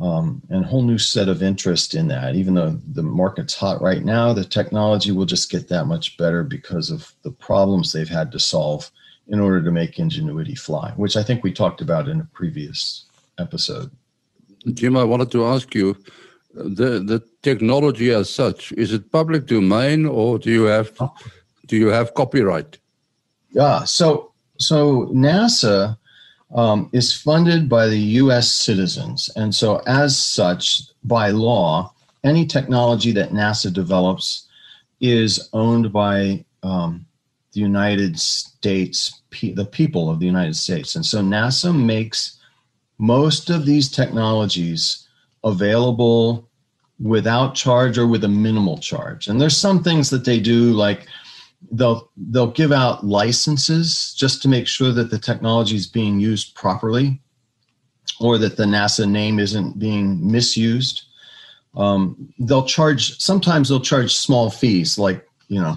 um, 0.00 0.40
and 0.48 0.64
a 0.64 0.66
whole 0.66 0.82
new 0.82 0.98
set 0.98 1.28
of 1.28 1.42
interest 1.42 1.94
in 1.94 2.08
that 2.08 2.34
even 2.34 2.54
though 2.54 2.78
the 2.92 3.02
market's 3.02 3.54
hot 3.54 3.80
right 3.82 4.04
now 4.04 4.32
the 4.32 4.44
technology 4.44 5.12
will 5.12 5.26
just 5.26 5.50
get 5.50 5.68
that 5.68 5.86
much 5.86 6.16
better 6.16 6.42
because 6.42 6.90
of 6.90 7.12
the 7.22 7.30
problems 7.30 7.92
they've 7.92 8.08
had 8.08 8.32
to 8.32 8.38
solve 8.38 8.90
in 9.28 9.38
order 9.38 9.62
to 9.62 9.70
make 9.70 9.98
ingenuity 9.98 10.54
fly 10.54 10.92
which 10.96 11.16
i 11.16 11.22
think 11.22 11.42
we 11.42 11.52
talked 11.52 11.80
about 11.80 12.08
in 12.08 12.20
a 12.20 12.28
previous 12.32 13.04
episode 13.38 13.90
Jim, 14.74 14.96
I 14.96 15.04
wanted 15.04 15.30
to 15.32 15.44
ask 15.44 15.74
you 15.74 15.96
the 16.54 17.00
the 17.00 17.22
technology 17.42 18.10
as 18.10 18.30
such 18.30 18.72
is 18.72 18.92
it 18.92 19.10
public 19.10 19.46
domain 19.46 20.06
or 20.06 20.38
do 20.38 20.50
you 20.50 20.64
have 20.64 20.92
do 21.66 21.76
you 21.76 21.88
have 21.88 22.14
copyright? 22.14 22.78
Yeah, 23.50 23.84
so 23.84 24.32
so 24.58 25.06
NASA 25.06 25.96
um, 26.54 26.90
is 26.92 27.16
funded 27.16 27.68
by 27.68 27.86
the 27.86 27.98
U.S. 27.98 28.54
citizens, 28.54 29.30
and 29.36 29.54
so 29.54 29.82
as 29.86 30.18
such, 30.18 30.82
by 31.04 31.30
law, 31.30 31.92
any 32.24 32.46
technology 32.46 33.12
that 33.12 33.30
NASA 33.30 33.72
develops 33.72 34.46
is 35.00 35.48
owned 35.52 35.92
by 35.92 36.44
um, 36.62 37.04
the 37.52 37.60
United 37.60 38.18
States, 38.18 39.20
the 39.30 39.68
people 39.70 40.10
of 40.10 40.20
the 40.20 40.26
United 40.26 40.56
States, 40.56 40.94
and 40.94 41.04
so 41.04 41.20
NASA 41.20 41.74
makes 41.74 42.38
most 42.98 43.50
of 43.50 43.66
these 43.66 43.90
technologies 43.90 45.08
available 45.44 46.48
without 47.00 47.54
charge 47.54 47.98
or 47.98 48.06
with 48.06 48.24
a 48.24 48.28
minimal 48.28 48.78
charge. 48.78 49.26
And 49.26 49.40
there's 49.40 49.56
some 49.56 49.82
things 49.82 50.08
that 50.10 50.24
they 50.24 50.38
do 50.38 50.72
like 50.72 51.06
they'll 51.70 52.10
they'll 52.16 52.50
give 52.50 52.72
out 52.72 53.06
licenses 53.06 54.14
just 54.14 54.42
to 54.42 54.48
make 54.48 54.66
sure 54.66 54.92
that 54.92 55.10
the 55.10 55.18
technology 55.18 55.76
is 55.76 55.86
being 55.86 56.20
used 56.20 56.54
properly 56.54 57.20
or 58.20 58.38
that 58.38 58.56
the 58.56 58.64
NASA 58.64 59.08
name 59.08 59.38
isn't 59.38 59.78
being 59.78 60.30
misused. 60.30 61.04
Um, 61.74 62.32
they'll 62.38 62.66
charge 62.66 63.18
sometimes 63.18 63.68
they'll 63.68 63.80
charge 63.80 64.14
small 64.14 64.50
fees 64.50 64.98
like 64.98 65.26
you 65.48 65.60
know 65.60 65.76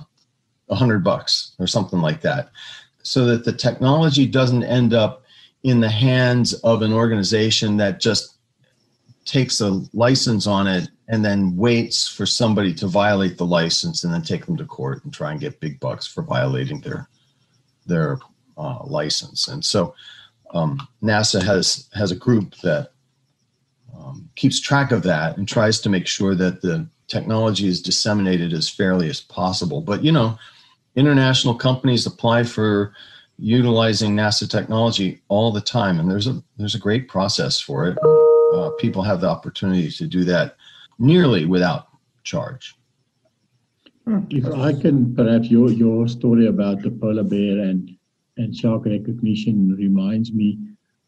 a 0.70 0.76
hundred 0.76 1.04
bucks 1.04 1.54
or 1.60 1.68
something 1.68 2.02
like 2.02 2.22
that 2.22 2.50
so 3.04 3.26
that 3.26 3.46
the 3.46 3.54
technology 3.54 4.26
doesn't 4.26 4.64
end 4.64 4.94
up 4.94 5.24
in 5.64 5.80
the 5.80 5.90
hands 5.90 6.54
of 6.56 6.82
an 6.82 6.92
organization 6.92 7.78
that 7.78 8.00
just 8.00 8.38
takes 9.26 9.62
a 9.62 9.82
license 9.94 10.48
on 10.48 10.68
it 10.68 10.90
and 11.08 11.24
then 11.24 11.56
waits 11.56 12.08
for 12.08 12.26
somebody 12.26 12.74
to 12.74 12.88
violate 12.88 13.38
the 13.38 13.46
license 13.46 14.04
and 14.04 14.14
then 14.14 14.24
take 14.24 14.46
them 14.46 14.58
to 14.58 14.66
court 14.66 15.04
and 15.04 15.14
try 15.14 15.32
and 15.32 15.40
get 15.40 15.60
big 15.60 15.80
bucks 15.80 16.08
for 16.08 16.24
violating 16.24 16.82
their 16.82 17.10
their 17.86 18.20
uh, 18.58 18.84
license. 18.86 19.48
And 19.48 19.64
so 19.64 19.94
um, 20.54 20.88
NASA 21.04 21.44
has 21.44 21.90
has 21.94 22.12
a 22.12 22.16
group 22.16 22.56
that 22.64 22.92
um, 23.96 24.30
keeps 24.36 24.60
track 24.60 24.92
of 24.92 25.04
that 25.04 25.38
and 25.38 25.48
tries 25.48 25.80
to 25.82 25.90
make 25.90 26.08
sure 26.08 26.36
that 26.36 26.62
the 26.62 26.88
technology 27.08 27.68
is 27.68 27.82
disseminated 27.82 28.54
as 28.54 28.70
fairly 28.70 29.10
as 29.10 29.22
possible. 29.22 29.82
But 29.82 30.04
you 30.04 30.12
know, 30.12 30.38
international 30.96 31.56
companies 31.56 32.06
apply 32.06 32.44
for 32.44 32.94
utilizing 33.38 34.16
NASA 34.16 34.50
technology 34.50 35.22
all 35.28 35.52
the 35.52 35.62
time, 35.62 36.00
and 36.00 36.10
there's 36.10 36.28
a 36.28 36.42
there's 36.58 36.76
a 36.76 36.80
great 36.80 37.08
process 37.08 37.60
for 37.60 37.88
it. 37.88 37.98
Uh, 38.56 38.70
people 38.80 39.04
have 39.04 39.22
the 39.22 39.30
opportunity 39.30 39.92
to 39.92 40.08
do 40.08 40.24
that 40.24 40.56
nearly 40.98 41.46
without 41.46 41.88
charge. 42.24 42.76
If 44.30 44.46
I 44.46 44.74
can, 44.74 45.16
perhaps 45.16 45.50
your 45.50 45.72
your 45.72 46.08
story 46.08 46.46
about 46.46 46.84
the 46.84 46.92
polar 46.92 47.24
bear 47.24 47.60
and 47.60 47.90
and 48.38 48.56
shark 48.56 48.86
recognition 48.86 49.76
reminds 49.76 50.32
me 50.32 50.60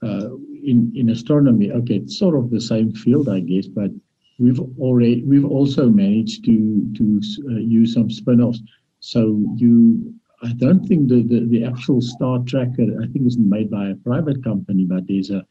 uh, 0.02 0.30
in 0.63 0.91
in 0.95 1.10
astronomy. 1.10 1.71
Okay, 1.71 1.97
it's 1.97 2.17
sort 2.17 2.36
of 2.36 2.50
the 2.50 2.62
same 2.62 2.91
field, 2.93 3.30
I 3.30 3.41
guess, 3.41 3.67
but 3.67 3.91
we've 4.39 4.60
already 4.80 5.23
we've 5.23 5.45
also 5.45 5.89
managed 5.89 6.45
to 6.45 6.91
to 6.97 7.21
uh, 7.50 7.60
use 7.60 7.93
some 7.93 8.10
spin-offs. 8.10 8.62
So 9.00 9.43
you 9.58 10.13
I 10.43 10.54
don't 10.54 10.86
think 10.88 11.10
the, 11.10 11.23
the, 11.23 11.45
the, 11.45 11.63
actual 11.63 12.00
star 12.00 12.39
tracker, 12.45 12.86
I 13.02 13.08
think 13.08 13.26
it's 13.26 13.38
made 13.38 13.71
by 13.71 13.89
a 13.89 13.95
private 13.95 14.43
company, 14.43 14.86
but 14.86 15.08
there's 15.08 15.32
a 15.32 15.45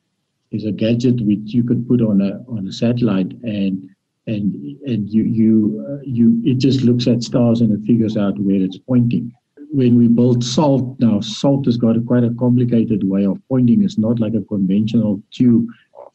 there's 0.50 0.64
a 0.64 0.72
gadget 0.72 1.20
which 1.20 1.52
you 1.54 1.64
could 1.64 1.88
put 1.88 2.00
on 2.00 2.20
a 2.20 2.42
on 2.48 2.66
a 2.66 2.72
satellite 2.72 3.32
and 3.42 3.88
and 4.26 4.54
and 4.86 5.08
you 5.08 5.22
you 5.22 5.86
uh, 5.88 6.02
you 6.04 6.40
it 6.44 6.58
just 6.58 6.82
looks 6.82 7.06
at 7.06 7.22
stars 7.22 7.60
and 7.60 7.72
it 7.72 7.86
figures 7.86 8.16
out 8.16 8.38
where 8.38 8.62
it's 8.62 8.78
pointing. 8.78 9.32
When 9.72 9.98
we 9.98 10.08
build 10.08 10.44
SALT 10.44 10.98
now, 11.00 11.20
SALT 11.20 11.66
has 11.66 11.76
got 11.76 11.96
a 11.96 12.00
quite 12.00 12.24
a 12.24 12.34
complicated 12.38 13.08
way 13.08 13.26
of 13.26 13.40
pointing. 13.48 13.82
It's 13.82 13.98
not 13.98 14.20
like 14.20 14.34
a 14.34 14.42
conventional 14.42 15.22
tube 15.30 15.66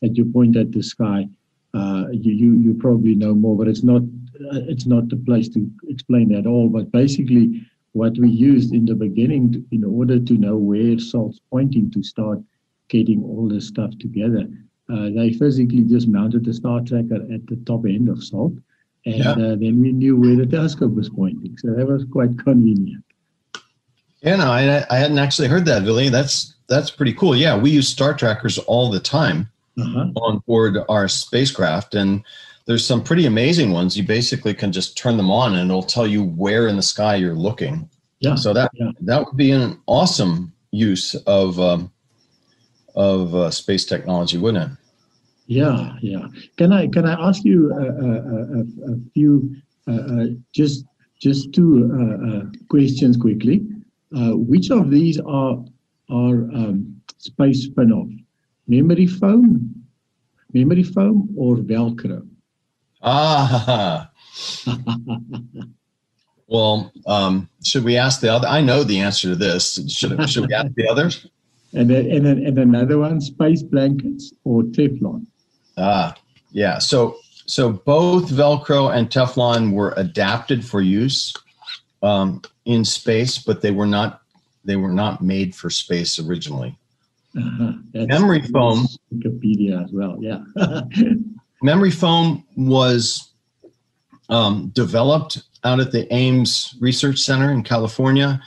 that 0.02 0.18
you 0.18 0.26
point 0.26 0.56
at 0.58 0.72
the 0.72 0.82
sky. 0.82 1.28
Uh, 1.74 2.06
you, 2.12 2.34
you 2.34 2.54
you 2.54 2.74
probably 2.74 3.16
know 3.16 3.34
more, 3.34 3.56
but 3.56 3.68
it's 3.68 3.84
not 3.84 4.02
uh, 4.02 4.62
it's 4.68 4.86
not 4.86 5.10
the 5.10 5.18
place 5.18 5.48
to 5.50 5.70
explain 5.88 6.30
that 6.30 6.48
all. 6.48 6.70
But 6.70 6.92
basically, 6.92 7.62
what 7.94 8.18
we 8.18 8.30
used 8.30 8.74
in 8.74 8.86
the 8.86 8.96
beginning 8.96 9.52
to, 9.54 9.66
in 9.72 9.84
order 9.84 10.20
to 10.20 10.34
know 10.34 10.58
where 10.58 11.00
SALT's 11.00 11.40
pointing 11.50 11.92
to 11.92 12.04
start 12.04 12.40
getting 12.90 13.24
all 13.24 13.48
this 13.48 13.68
stuff 13.68 13.92
together. 14.00 14.48
Uh, 14.90 15.10
they 15.16 15.32
physically 15.32 15.82
just 15.82 16.08
mounted 16.08 16.46
the 16.46 16.54
star 16.54 16.82
tracker 16.82 17.16
at 17.34 17.46
the 17.48 17.58
top 17.66 17.86
end 17.86 18.10
of 18.10 18.24
SALT, 18.24 18.54
and 19.06 19.16
yeah. 19.16 19.32
uh, 19.32 19.56
then 19.56 19.82
we 19.82 19.92
knew 19.92 20.18
where 20.18 20.36
the 20.36 20.46
telescope 20.46 20.94
was 20.94 21.10
pointing. 21.10 21.58
So 21.58 21.74
that 21.74 21.88
was 21.88 22.06
quite 22.12 22.38
convenient. 22.40 23.04
Yeah, 24.22 24.36
no, 24.36 24.52
I, 24.52 24.86
I 24.90 24.98
hadn't 24.98 25.18
actually 25.18 25.48
heard 25.48 25.66
that, 25.66 25.84
Billy. 25.84 26.10
That's 26.10 26.56
that's 26.68 26.92
pretty 26.92 27.14
cool. 27.14 27.36
Yeah, 27.36 27.58
we 27.58 27.72
use 27.72 27.88
star 27.88 28.14
trackers 28.14 28.58
all 28.60 28.90
the 28.90 29.00
time 29.00 29.50
uh-huh. 29.80 30.12
on 30.16 30.40
board 30.40 30.78
our 30.90 31.08
spacecraft, 31.08 31.96
and 31.96 32.24
there's 32.66 32.86
some 32.86 33.04
pretty 33.04 33.26
amazing 33.26 33.72
ones. 33.72 33.98
You 33.98 34.04
basically 34.04 34.54
can 34.54 34.72
just 34.72 34.98
turn 34.98 35.18
them 35.18 35.32
on 35.32 35.56
and 35.56 35.70
it'll 35.70 35.84
tell 35.84 36.08
you 36.08 36.24
where 36.24 36.68
in 36.68 36.76
the 36.76 36.84
sky 36.84 37.16
you're 37.16 37.36
looking. 37.36 37.90
Yeah. 38.20 38.36
So 38.36 38.54
that 38.54 38.72
yeah. 38.74 38.92
that 39.02 39.26
would 39.26 39.36
be 39.36 39.52
an 39.52 39.80
awesome 39.88 40.54
use 40.72 41.16
of 41.26 41.60
um, 41.60 41.92
of 42.96 43.34
uh, 43.36 43.50
space 43.52 43.86
technology, 43.86 44.38
wouldn't 44.38 44.72
it? 44.72 44.78
Yeah, 45.48 45.98
yeah. 46.02 46.28
Can 46.58 46.72
I 46.72 46.88
can 46.88 47.06
I 47.06 47.28
ask 47.28 47.44
you 47.44 47.74
a, 47.74 47.84
a, 47.84 48.12
a, 48.58 48.94
a 48.94 48.96
few 49.14 49.56
uh, 49.88 49.92
uh, 49.92 50.26
just 50.54 50.86
just 51.20 51.54
two 51.54 51.92
uh, 51.92 52.28
uh 52.28 52.44
questions 52.70 53.18
quickly? 53.18 53.66
Uh, 54.16 54.32
which 54.38 54.72
of 54.72 54.92
these 54.92 55.20
are 55.20 55.64
are 56.10 56.38
um, 56.56 57.02
space 57.18 57.66
spin-off? 57.66 58.08
Memory 58.68 59.08
foam, 59.08 59.76
memory 60.54 60.84
foam, 60.84 61.30
or 61.36 61.58
Velcro? 61.58 62.28
Ah. 63.02 64.10
well, 66.48 66.92
um, 67.08 67.50
should 67.66 67.84
we 67.84 67.98
ask 67.98 68.22
the 68.22 68.32
other? 68.32 68.48
I 68.48 68.62
know 68.62 68.84
the 68.84 69.00
answer 69.00 69.30
to 69.30 69.36
this. 69.36 69.80
Should 69.90 70.30
should 70.30 70.48
we 70.48 70.54
ask 70.54 70.74
the 70.76 70.88
others? 70.88 71.28
And 71.74 71.90
then, 71.90 72.12
and 72.12 72.26
then, 72.26 72.46
and 72.46 72.58
another 72.58 72.98
one: 72.98 73.22
space 73.22 73.64
blankets 73.64 74.34
or 74.44 74.64
Teflon. 74.64 75.26
Ah, 75.78 76.16
yeah. 76.52 76.80
So 76.80 77.18
so 77.46 77.72
both 77.72 78.30
Velcro 78.30 78.96
and 78.96 79.10
Teflon 79.10 79.74
were 79.74 79.94
adapted 79.98 80.66
for 80.66 80.82
use 80.82 81.34
um, 82.04 82.42
in 82.66 82.86
space, 82.86 83.38
but 83.38 83.62
they 83.62 83.72
were 83.72 83.86
not 83.86 84.22
they 84.64 84.76
were 84.76 84.92
not 84.94 85.22
made 85.22 85.56
for 85.56 85.70
space 85.70 86.20
originally. 86.20 86.78
Uh-huh. 87.38 87.74
Memory 87.94 88.42
foam. 88.42 88.88
Wikipedia 89.14 89.84
as 89.84 89.92
well. 89.92 90.18
Yeah. 90.20 90.44
memory 91.62 91.92
foam 91.92 92.44
was 92.56 93.32
um, 94.30 94.70
developed 94.70 95.42
out 95.64 95.80
at 95.80 95.92
the 95.92 96.12
Ames 96.14 96.76
Research 96.80 97.20
Center 97.20 97.52
in 97.52 97.64
California 97.64 98.42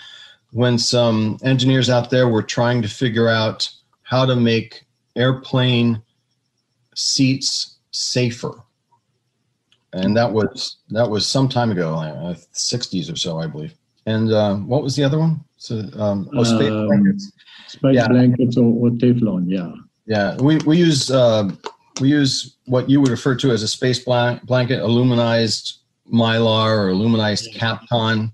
when 0.55 0.79
some 0.79 1.37
engineers 1.43 1.91
out 1.91 2.11
there 2.11 2.29
were 2.29 2.43
trying 2.43 2.81
to 2.81 2.89
figure 2.89 3.29
out 3.29 3.69
how 4.03 4.25
to 4.25 4.37
make 4.37 4.87
airplane 5.17 6.01
seats 6.95 7.79
safer. 7.91 8.63
And 9.93 10.17
that 10.17 10.31
was 10.33 10.77
that 10.91 11.09
was 11.11 11.27
some 11.27 11.49
time 11.49 11.73
ago, 11.73 11.95
uh, 11.95 12.35
60s 12.55 13.13
or 13.13 13.17
so, 13.17 13.39
I 13.39 13.49
believe. 13.49 13.75
And 14.07 14.33
uh, 14.33 14.57
what 14.57 14.83
was 14.83 14.95
the 14.95 15.03
other 15.03 15.19
one? 15.19 15.41
So, 15.57 15.83
um, 15.99 16.29
oh, 16.35 16.45
space 16.45 16.71
Um, 16.71 16.87
blankets. 16.87 17.33
Space 17.69 17.95
Yeah. 17.97 18.09
blankets 18.09 18.57
or, 18.57 18.65
or 18.65 18.91
Teflon. 18.91 19.45
Yeah. 19.49 19.73
Yeah, 20.07 20.37
we, 20.37 20.59
we 20.59 20.77
use 20.79 21.11
uh, 21.11 21.51
we 22.01 22.09
use 22.11 22.57
what 22.67 22.89
you 22.89 23.01
would 23.01 23.11
refer 23.11 23.35
to 23.37 23.51
as 23.51 23.63
a 23.63 23.69
space 23.69 24.05
blan- 24.05 24.41
blanket, 24.45 24.81
aluminized 24.83 25.79
mylar 26.13 26.77
or 26.77 26.93
aluminized 26.93 27.55
Kapton, 27.55 28.31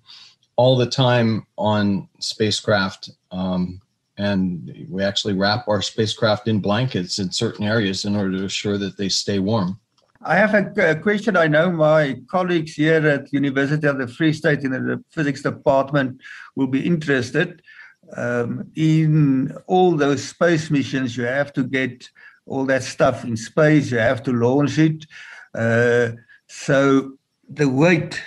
all 0.61 0.77
the 0.77 0.95
time 1.07 1.47
on 1.57 2.07
spacecraft. 2.19 3.09
Um, 3.33 3.81
and 4.19 4.87
we 4.91 5.03
actually 5.03 5.33
wrap 5.33 5.67
our 5.69 5.81
spacecraft 5.81 6.49
in 6.49 6.61
blankets 6.61 7.19
in 7.19 7.33
certain 7.33 7.65
areas 7.65 8.05
in 8.05 8.15
order 8.15 8.37
to 8.37 8.45
assure 8.45 8.77
that 8.77 8.99
they 8.99 9.09
stay 9.09 9.39
warm. 9.39 9.81
I 10.23 10.35
have 10.37 10.53
a, 10.55 10.95
question. 10.97 11.35
I 11.35 11.47
know 11.47 11.73
my 11.73 12.21
colleagues 12.31 12.75
here 12.75 13.09
at 13.09 13.33
University 13.33 13.87
of 13.87 13.97
the 13.97 14.07
Free 14.07 14.35
State 14.35 14.63
in 14.63 14.73
the 14.73 15.03
physics 15.09 15.43
department 15.43 16.21
will 16.57 16.67
be 16.67 16.85
interested. 16.85 17.63
Um, 18.15 18.71
in 18.77 19.57
all 19.67 19.97
those 19.97 20.23
space 20.23 20.71
missions, 20.71 21.17
you 21.17 21.25
have 21.25 21.55
to 21.55 21.65
get 21.65 22.07
all 22.45 22.67
that 22.67 22.83
stuff 22.83 23.25
in 23.25 23.35
space. 23.35 23.91
You 23.91 23.99
have 23.99 24.23
to 24.25 24.33
launch 24.33 24.79
it. 24.79 25.07
Uh, 25.55 26.11
so 26.49 27.13
the 27.49 27.71
weight 27.71 28.21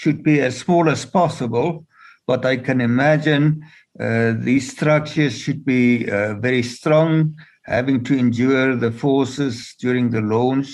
should 0.00 0.22
be 0.22 0.40
as 0.40 0.58
small 0.58 0.88
as 0.88 1.04
possible. 1.04 1.86
But 2.26 2.46
I 2.46 2.56
can 2.56 2.80
imagine 2.80 3.44
uh, 3.98 4.32
these 4.38 4.70
structures 4.70 5.36
should 5.36 5.62
be 5.64 6.08
uh, 6.08 6.34
very 6.34 6.62
strong, 6.62 7.36
having 7.64 8.02
to 8.04 8.18
endure 8.18 8.76
the 8.76 8.92
forces 8.92 9.74
during 9.78 10.10
the 10.10 10.22
launch 10.22 10.68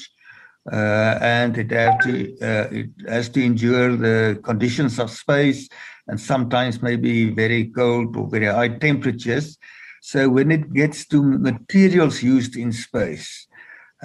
uh, 0.73 1.19
and 1.21 1.59
it 1.59 1.69
to 1.69 2.13
uh, 2.43 2.69
it 2.71 2.91
has 3.09 3.29
to 3.31 3.43
endure 3.43 3.97
the 3.97 4.39
conditions 4.43 4.99
of 4.99 5.11
space 5.11 5.69
and 6.09 6.21
sometimes 6.21 6.83
maybe 6.83 7.31
very 7.31 7.65
cold 7.67 8.17
or 8.17 8.29
very 8.29 8.47
high 8.47 8.69
temperatures. 8.69 9.59
So 10.03 10.29
when 10.29 10.51
it 10.53 10.73
gets 10.73 11.07
to 11.09 11.21
materials 11.23 12.23
used 12.23 12.57
in 12.57 12.73
space, 12.73 13.46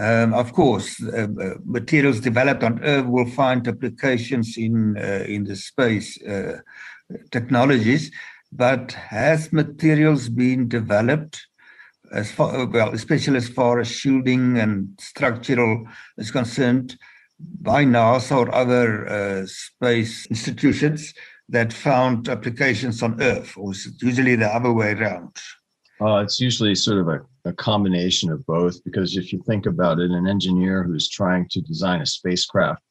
um, 0.01 0.33
of 0.33 0.53
course, 0.53 1.01
uh, 1.03 1.27
uh, 1.39 1.53
materials 1.63 2.19
developed 2.19 2.63
on 2.63 2.83
Earth 2.83 3.05
will 3.05 3.29
find 3.29 3.67
applications 3.67 4.57
in 4.57 4.97
uh, 4.97 5.23
in 5.27 5.43
the 5.43 5.55
space 5.55 6.21
uh, 6.23 6.59
technologies. 7.31 8.11
But 8.51 8.91
has 8.91 9.53
materials 9.53 10.27
been 10.27 10.67
developed 10.67 11.47
as 12.11 12.31
far 12.31 12.65
well, 12.65 12.93
especially 12.93 13.37
as 13.37 13.47
far 13.47 13.79
as 13.79 13.89
shielding 13.89 14.57
and 14.57 14.89
structural 14.99 15.87
is 16.17 16.31
concerned, 16.31 16.97
by 17.61 17.85
NASA 17.85 18.37
or 18.37 18.53
other 18.53 19.07
uh, 19.07 19.45
space 19.45 20.25
institutions 20.27 21.13
that 21.49 21.73
found 21.73 22.29
applications 22.29 23.01
on 23.03 23.21
Earth, 23.21 23.53
or 23.57 23.71
is 23.71 23.85
it 23.85 24.01
usually 24.01 24.35
the 24.35 24.47
other 24.47 24.71
way 24.71 24.93
around? 24.93 25.35
Uh, 26.01 26.17
it's 26.17 26.39
usually 26.39 26.73
sort 26.73 26.99
of 26.99 27.07
a, 27.09 27.21
a 27.45 27.53
combination 27.53 28.31
of 28.31 28.45
both 28.47 28.83
because 28.83 29.17
if 29.17 29.31
you 29.31 29.41
think 29.45 29.67
about 29.67 29.99
it, 29.99 30.09
an 30.09 30.27
engineer 30.27 30.83
who's 30.83 31.07
trying 31.07 31.47
to 31.49 31.61
design 31.61 32.01
a 32.01 32.05
spacecraft 32.05 32.81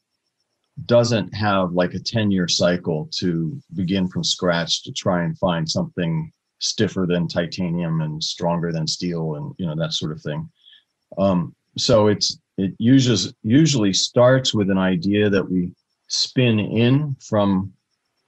doesn't 0.87 1.35
have 1.35 1.73
like 1.73 1.94
a 1.94 1.99
10 1.99 2.31
year 2.31 2.46
cycle 2.46 3.09
to 3.12 3.61
begin 3.75 4.09
from 4.09 4.23
scratch 4.23 4.85
to 4.85 4.92
try 4.92 5.25
and 5.25 5.37
find 5.38 5.68
something 5.68 6.33
stiffer 6.61 7.07
than 7.09 7.27
titanium 7.27 8.01
and 8.01 8.23
stronger 8.23 8.70
than 8.73 8.87
steel 8.87 9.35
and 9.35 9.55
you 9.59 9.66
know 9.66 9.75
that 9.75 9.92
sort 9.92 10.12
of 10.12 10.23
thing. 10.23 10.49
Um, 11.18 11.55
so 11.77 12.07
it's 12.07 12.38
it 12.59 12.75
usually 12.79 13.33
usually 13.42 13.92
starts 13.92 14.55
with 14.55 14.70
an 14.70 14.79
idea 14.79 15.29
that 15.31 15.51
we 15.51 15.73
spin 16.09 16.61
in 16.61 17.16
from 17.20 17.73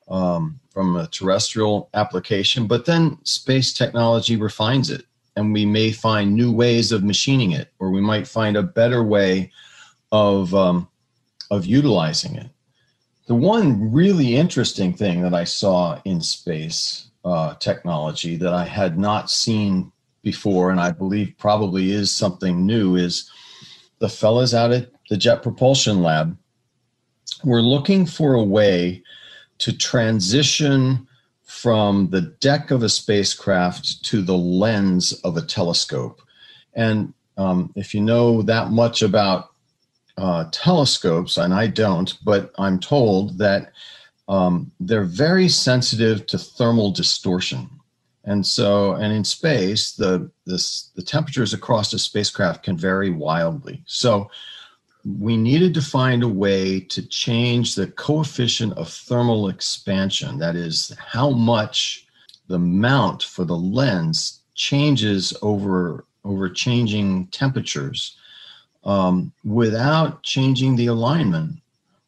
um, 0.09 0.59
from 0.73 0.97
a 0.97 1.07
terrestrial 1.09 1.89
application 1.95 2.67
but 2.67 2.87
then 2.87 3.19
space 3.25 3.73
technology 3.73 4.37
refines 4.37 4.91
it 4.91 5.05
and 5.37 5.53
we 5.53 5.65
may 5.65 5.93
find 5.93 6.35
new 6.35 6.53
ways 6.53 6.93
of 6.93 7.05
machining 7.05 7.53
it 7.53 7.69
or 7.79 7.91
we 7.91 8.01
might 8.01 8.27
find 8.27 8.57
a 8.57 8.63
better 8.63 9.03
way 9.03 9.51
of 10.11 10.55
um, 10.55 10.89
of 11.53 11.67
utilizing 11.67 12.37
it. 12.37 12.49
The 13.27 13.35
one 13.35 13.93
really 13.93 14.37
interesting 14.37 14.95
thing 14.95 15.23
that 15.23 15.35
i 15.35 15.45
saw 15.45 16.01
in 16.05 16.21
space 16.21 17.09
uh, 17.25 17.55
technology 17.55 18.37
that 18.37 18.53
I 18.53 18.65
had 18.65 18.99
not 18.99 19.31
seen 19.31 19.93
before, 20.23 20.71
and 20.71 20.81
I 20.81 20.91
believe 20.91 21.35
probably 21.39 21.93
is 21.93 22.11
something 22.11 22.67
new, 22.67 22.97
is 22.97 23.31
the 23.99 24.09
fellas 24.09 24.55
out 24.55 24.73
at 24.73 24.91
the 25.09 25.17
Jet 25.17 25.43
Propulsion 25.43 26.03
Lab 26.03 26.37
were 27.45 27.63
looking 27.63 28.07
for 28.07 28.35
a 28.35 28.43
way 28.43 29.02
to 29.63 29.73
transition 29.73 31.07
from 31.45 32.11
the 32.11 32.23
deck 32.41 32.73
of 32.73 32.83
a 32.83 32.89
spacecraft 32.89 34.05
to 34.05 34.21
the 34.21 34.37
lens 34.37 35.13
of 35.23 35.37
a 35.37 35.43
telescope. 35.43 36.21
And 36.75 37.15
um, 37.37 37.73
if 37.77 37.95
you 37.95 38.01
know 38.01 38.43
that 38.43 38.71
much 38.73 39.03
about 39.03 39.51
uh, 40.19 40.47
telescopes, 40.51 41.37
and 41.37 41.55
I 41.55 41.69
don't, 41.69 42.13
but 42.25 42.53
I'm 42.59 42.81
told 42.81 43.39
that 43.39 43.71
um, 44.29 44.73
they're 44.81 45.05
very 45.05 45.49
sensitive 45.49 46.27
to 46.27 46.39
thermal 46.39 46.91
distortion. 46.91 47.71
And 48.25 48.45
so, 48.45 48.95
and 48.95 49.13
in 49.13 49.23
space, 49.23 49.93
the 49.93 50.29
this, 50.45 50.91
the 50.97 51.03
temperatures 51.03 51.55
across 51.55 51.93
a 51.93 52.01
spacecraft 52.01 52.65
can 52.65 52.77
vary 52.77 53.11
wildly. 53.11 53.83
So, 53.87 54.29
we 55.05 55.37
needed 55.37 55.75
to 55.75 55.83
find 55.83 56.23
a 56.23 56.29
way 56.29 56.81
to 56.81 57.07
change 57.09 57.75
the 57.75 57.89
coefficient 57.89 58.73
of 58.75 58.89
thermal 58.89 59.49
expansion. 59.49 60.39
That 60.39 60.55
is, 60.57 60.95
how 60.99 61.31
much 61.31 62.07
the 62.49 62.59
mount 62.59 63.23
for 63.23 63.45
the 63.45 63.57
lens 63.57 64.41
changes 64.55 65.33
over 65.43 66.05
over 66.25 66.49
changing 66.49 67.27
temperatures 67.29 68.17
um, 68.85 69.33
without 69.45 70.23
changing 70.23 70.77
the 70.77 70.87
alignment 70.87 71.57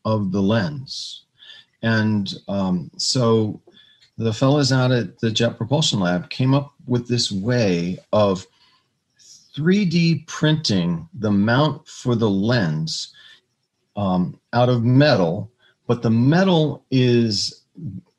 of 0.05 0.31
the 0.31 0.41
lens. 0.41 1.25
And 1.83 2.33
um, 2.47 2.91
so 2.97 3.61
the 4.17 4.33
fellows 4.33 4.71
out 4.71 4.93
at 4.93 5.19
the 5.19 5.31
Jet 5.31 5.57
Propulsion 5.57 6.01
Lab 6.01 6.31
came 6.31 6.55
up 6.55 6.73
with 6.87 7.09
this 7.09 7.33
way 7.33 7.99
of 8.13 8.47
3D 9.57 10.27
printing 10.27 11.09
the 11.15 11.31
mount 11.31 11.87
for 11.87 12.15
the 12.15 12.29
lens 12.29 13.13
um, 13.97 14.39
out 14.53 14.69
of 14.69 14.83
metal, 14.83 15.51
but 15.87 16.03
the 16.03 16.11
metal 16.11 16.85
is 16.91 17.63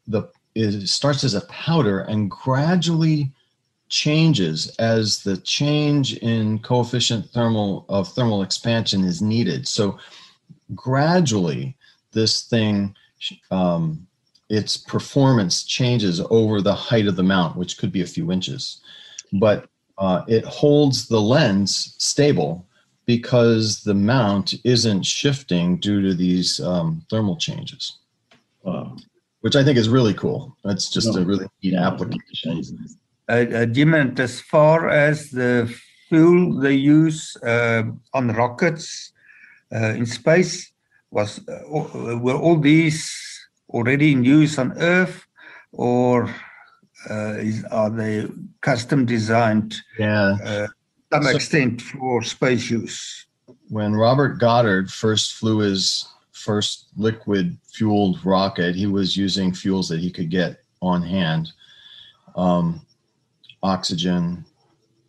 the 0.07 0.29
it 0.55 0.87
starts 0.87 1.25
as 1.25 1.33
a 1.33 1.41
powder 1.47 2.01
and 2.01 2.31
gradually 2.31 3.33
changes 3.89 4.73
as 4.77 5.21
the 5.23 5.37
change 5.37 6.15
in 6.17 6.59
coefficient 6.59 7.29
thermal 7.31 7.85
of 7.89 8.07
thermal 8.07 8.41
expansion 8.41 9.03
is 9.03 9.21
needed. 9.21 9.67
So 9.67 9.99
gradually 10.73 11.75
this 12.13 12.43
thing 12.43 12.95
um, 13.51 14.07
its 14.49 14.77
performance 14.77 15.63
changes 15.63 16.21
over 16.29 16.61
the 16.61 16.73
height 16.73 17.07
of 17.07 17.15
the 17.15 17.23
mount, 17.23 17.57
which 17.57 17.77
could 17.77 17.91
be 17.91 18.01
a 18.01 18.07
few 18.07 18.31
inches, 18.31 18.81
but 19.33 19.67
uh, 19.97 20.23
it 20.27 20.43
holds 20.45 21.07
the 21.07 21.19
lens 21.21 21.95
stable 21.97 22.65
because 23.05 23.83
the 23.83 23.93
mount 23.93 24.55
isn't 24.63 25.03
shifting 25.03 25.77
due 25.77 26.01
to 26.01 26.13
these 26.13 26.59
um, 26.59 27.05
thermal 27.09 27.37
changes. 27.37 27.99
Wow. 28.63 28.97
Which 29.41 29.55
I 29.55 29.63
think 29.63 29.77
is 29.77 29.89
really 29.89 30.13
cool. 30.13 30.57
That's 30.63 30.89
just 30.89 31.13
No. 31.13 31.21
a 31.21 31.25
really 31.25 31.47
neat 31.61 31.75
application. 31.75 32.63
Uh, 33.29 33.31
uh, 33.31 33.65
Jim, 33.65 33.93
and 33.93 34.19
as 34.19 34.41
far 34.41 34.89
as 34.89 35.29
the 35.29 35.71
fuel 36.09 36.59
they 36.59 36.73
use 36.73 37.35
uh, 37.43 37.83
on 38.13 38.31
rockets 38.33 39.11
uh, 39.73 39.93
in 39.93 40.05
space, 40.05 40.71
was 41.11 41.39
uh, 41.47 42.17
were 42.17 42.35
all 42.35 42.57
these 42.59 43.11
already 43.69 44.11
in 44.11 44.23
use 44.23 44.57
on 44.59 44.73
Earth, 44.77 45.25
or 45.71 46.29
is, 47.39 47.63
are 47.65 47.89
they 47.89 48.27
custom 48.61 49.05
designed 49.05 49.75
Yeah. 49.99 50.37
uh, 50.43 50.67
some 51.13 51.23
So- 51.23 51.29
extent 51.29 51.81
for 51.81 52.23
space 52.23 52.69
use? 52.69 53.25
when 53.69 53.93
Robert 53.95 54.39
Goddard 54.39 54.91
first 54.91 55.33
flew 55.33 55.57
his 55.59 56.07
first 56.31 56.87
liquid 56.95 57.57
fueled 57.73 58.23
rocket, 58.23 58.75
he 58.75 58.85
was 58.85 59.17
using 59.17 59.53
fuels 59.53 59.89
that 59.89 59.99
he 59.99 60.11
could 60.11 60.29
get 60.29 60.61
on 60.81 61.01
hand 61.01 61.51
um, 62.35 62.85
oxygen 63.63 64.45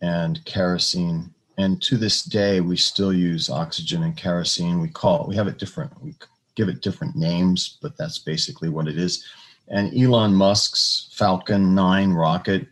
and 0.01 0.43
kerosene. 0.45 1.33
And 1.59 1.81
to 1.83 1.97
this 1.97 2.23
day, 2.23 2.61
we 2.61 2.77
still 2.77 3.13
use 3.13 3.51
oxygen 3.51 4.03
and 4.05 4.17
kerosene. 4.17 4.81
We 4.81 4.89
call 4.89 5.23
it, 5.23 5.29
we 5.29 5.37
have 5.37 5.49
it 5.49 5.59
different, 5.59 5.93
we 6.03 6.15
give 6.55 6.69
it 6.69 6.83
different 6.83 7.17
names, 7.17 7.79
but 7.83 7.97
that's 7.99 8.19
basically 8.19 8.69
what 8.69 8.89
it 8.89 8.99
is. 8.99 9.25
And 9.69 9.97
Elon 9.99 10.35
Musk's 10.35 11.09
Falcon 11.13 11.75
9 11.75 12.13
rocket 12.13 12.67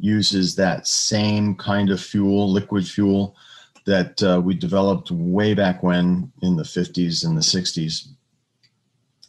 uses 0.00 0.56
that 0.56 0.86
same 0.86 1.54
kind 1.54 1.90
of 1.90 2.00
fuel, 2.00 2.50
liquid 2.50 2.86
fuel 2.86 3.36
that 3.84 4.22
uh, 4.22 4.40
we 4.42 4.54
developed 4.54 5.10
way 5.10 5.54
back 5.54 5.82
when 5.82 6.32
in 6.42 6.56
the 6.56 6.62
50s 6.62 7.24
and 7.24 7.36
the 7.36 7.42
60s. 7.42 8.08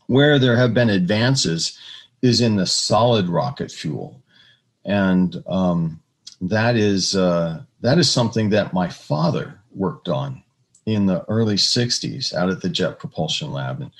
Where 0.08 0.38
there 0.38 0.58
have 0.58 0.74
been 0.74 0.90
advances 0.90 1.78
is 2.22 2.42
in 2.42 2.56
the 2.56 2.66
solid 2.66 3.28
rocket 3.28 3.72
fuel, 3.72 4.22
and 4.86 5.44
um, 5.48 6.02
that 6.42 6.76
is 6.76 7.16
uh, 7.16 7.62
that 7.82 7.98
is 7.98 8.12
something 8.12 8.50
that 8.50 8.74
my 8.74 8.90
father 8.90 9.60
worked 9.74 10.10
on 10.10 10.44
in 10.86 11.06
the 11.06 11.24
early 11.30 11.56
60s 11.56 12.34
out 12.34 12.50
at 12.50 12.62
the 12.62 12.70
Jet 12.70 13.00
Propulsion 13.00 13.52
Lab. 13.52 13.82
And 13.82 13.92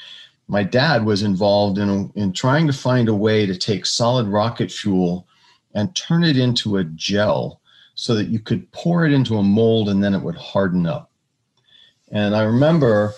my 0.48 0.64
dad 0.64 1.06
was 1.06 1.24
involved 1.24 1.78
in, 1.78 2.12
in 2.16 2.34
trying 2.34 2.68
to 2.68 2.74
find 2.74 3.10
a 3.10 3.16
way 3.16 3.46
to 3.46 3.56
take 3.56 3.86
solid 3.86 4.28
rocket 4.28 4.72
fuel 4.72 5.28
and 5.74 5.96
turn 5.96 6.24
it 6.24 6.38
into 6.38 6.78
a 6.78 6.84
gel 6.84 7.60
so 7.96 8.14
that 8.16 8.28
you 8.28 8.40
could 8.40 8.70
pour 8.72 9.06
it 9.06 9.14
into 9.14 9.38
a 9.38 9.44
mold 9.44 9.90
and 9.90 10.04
then 10.04 10.14
it 10.14 10.22
would 10.22 10.36
harden 10.36 10.86
up. 10.86 11.10
And 12.12 12.36
I 12.36 12.44
remember 12.44 13.14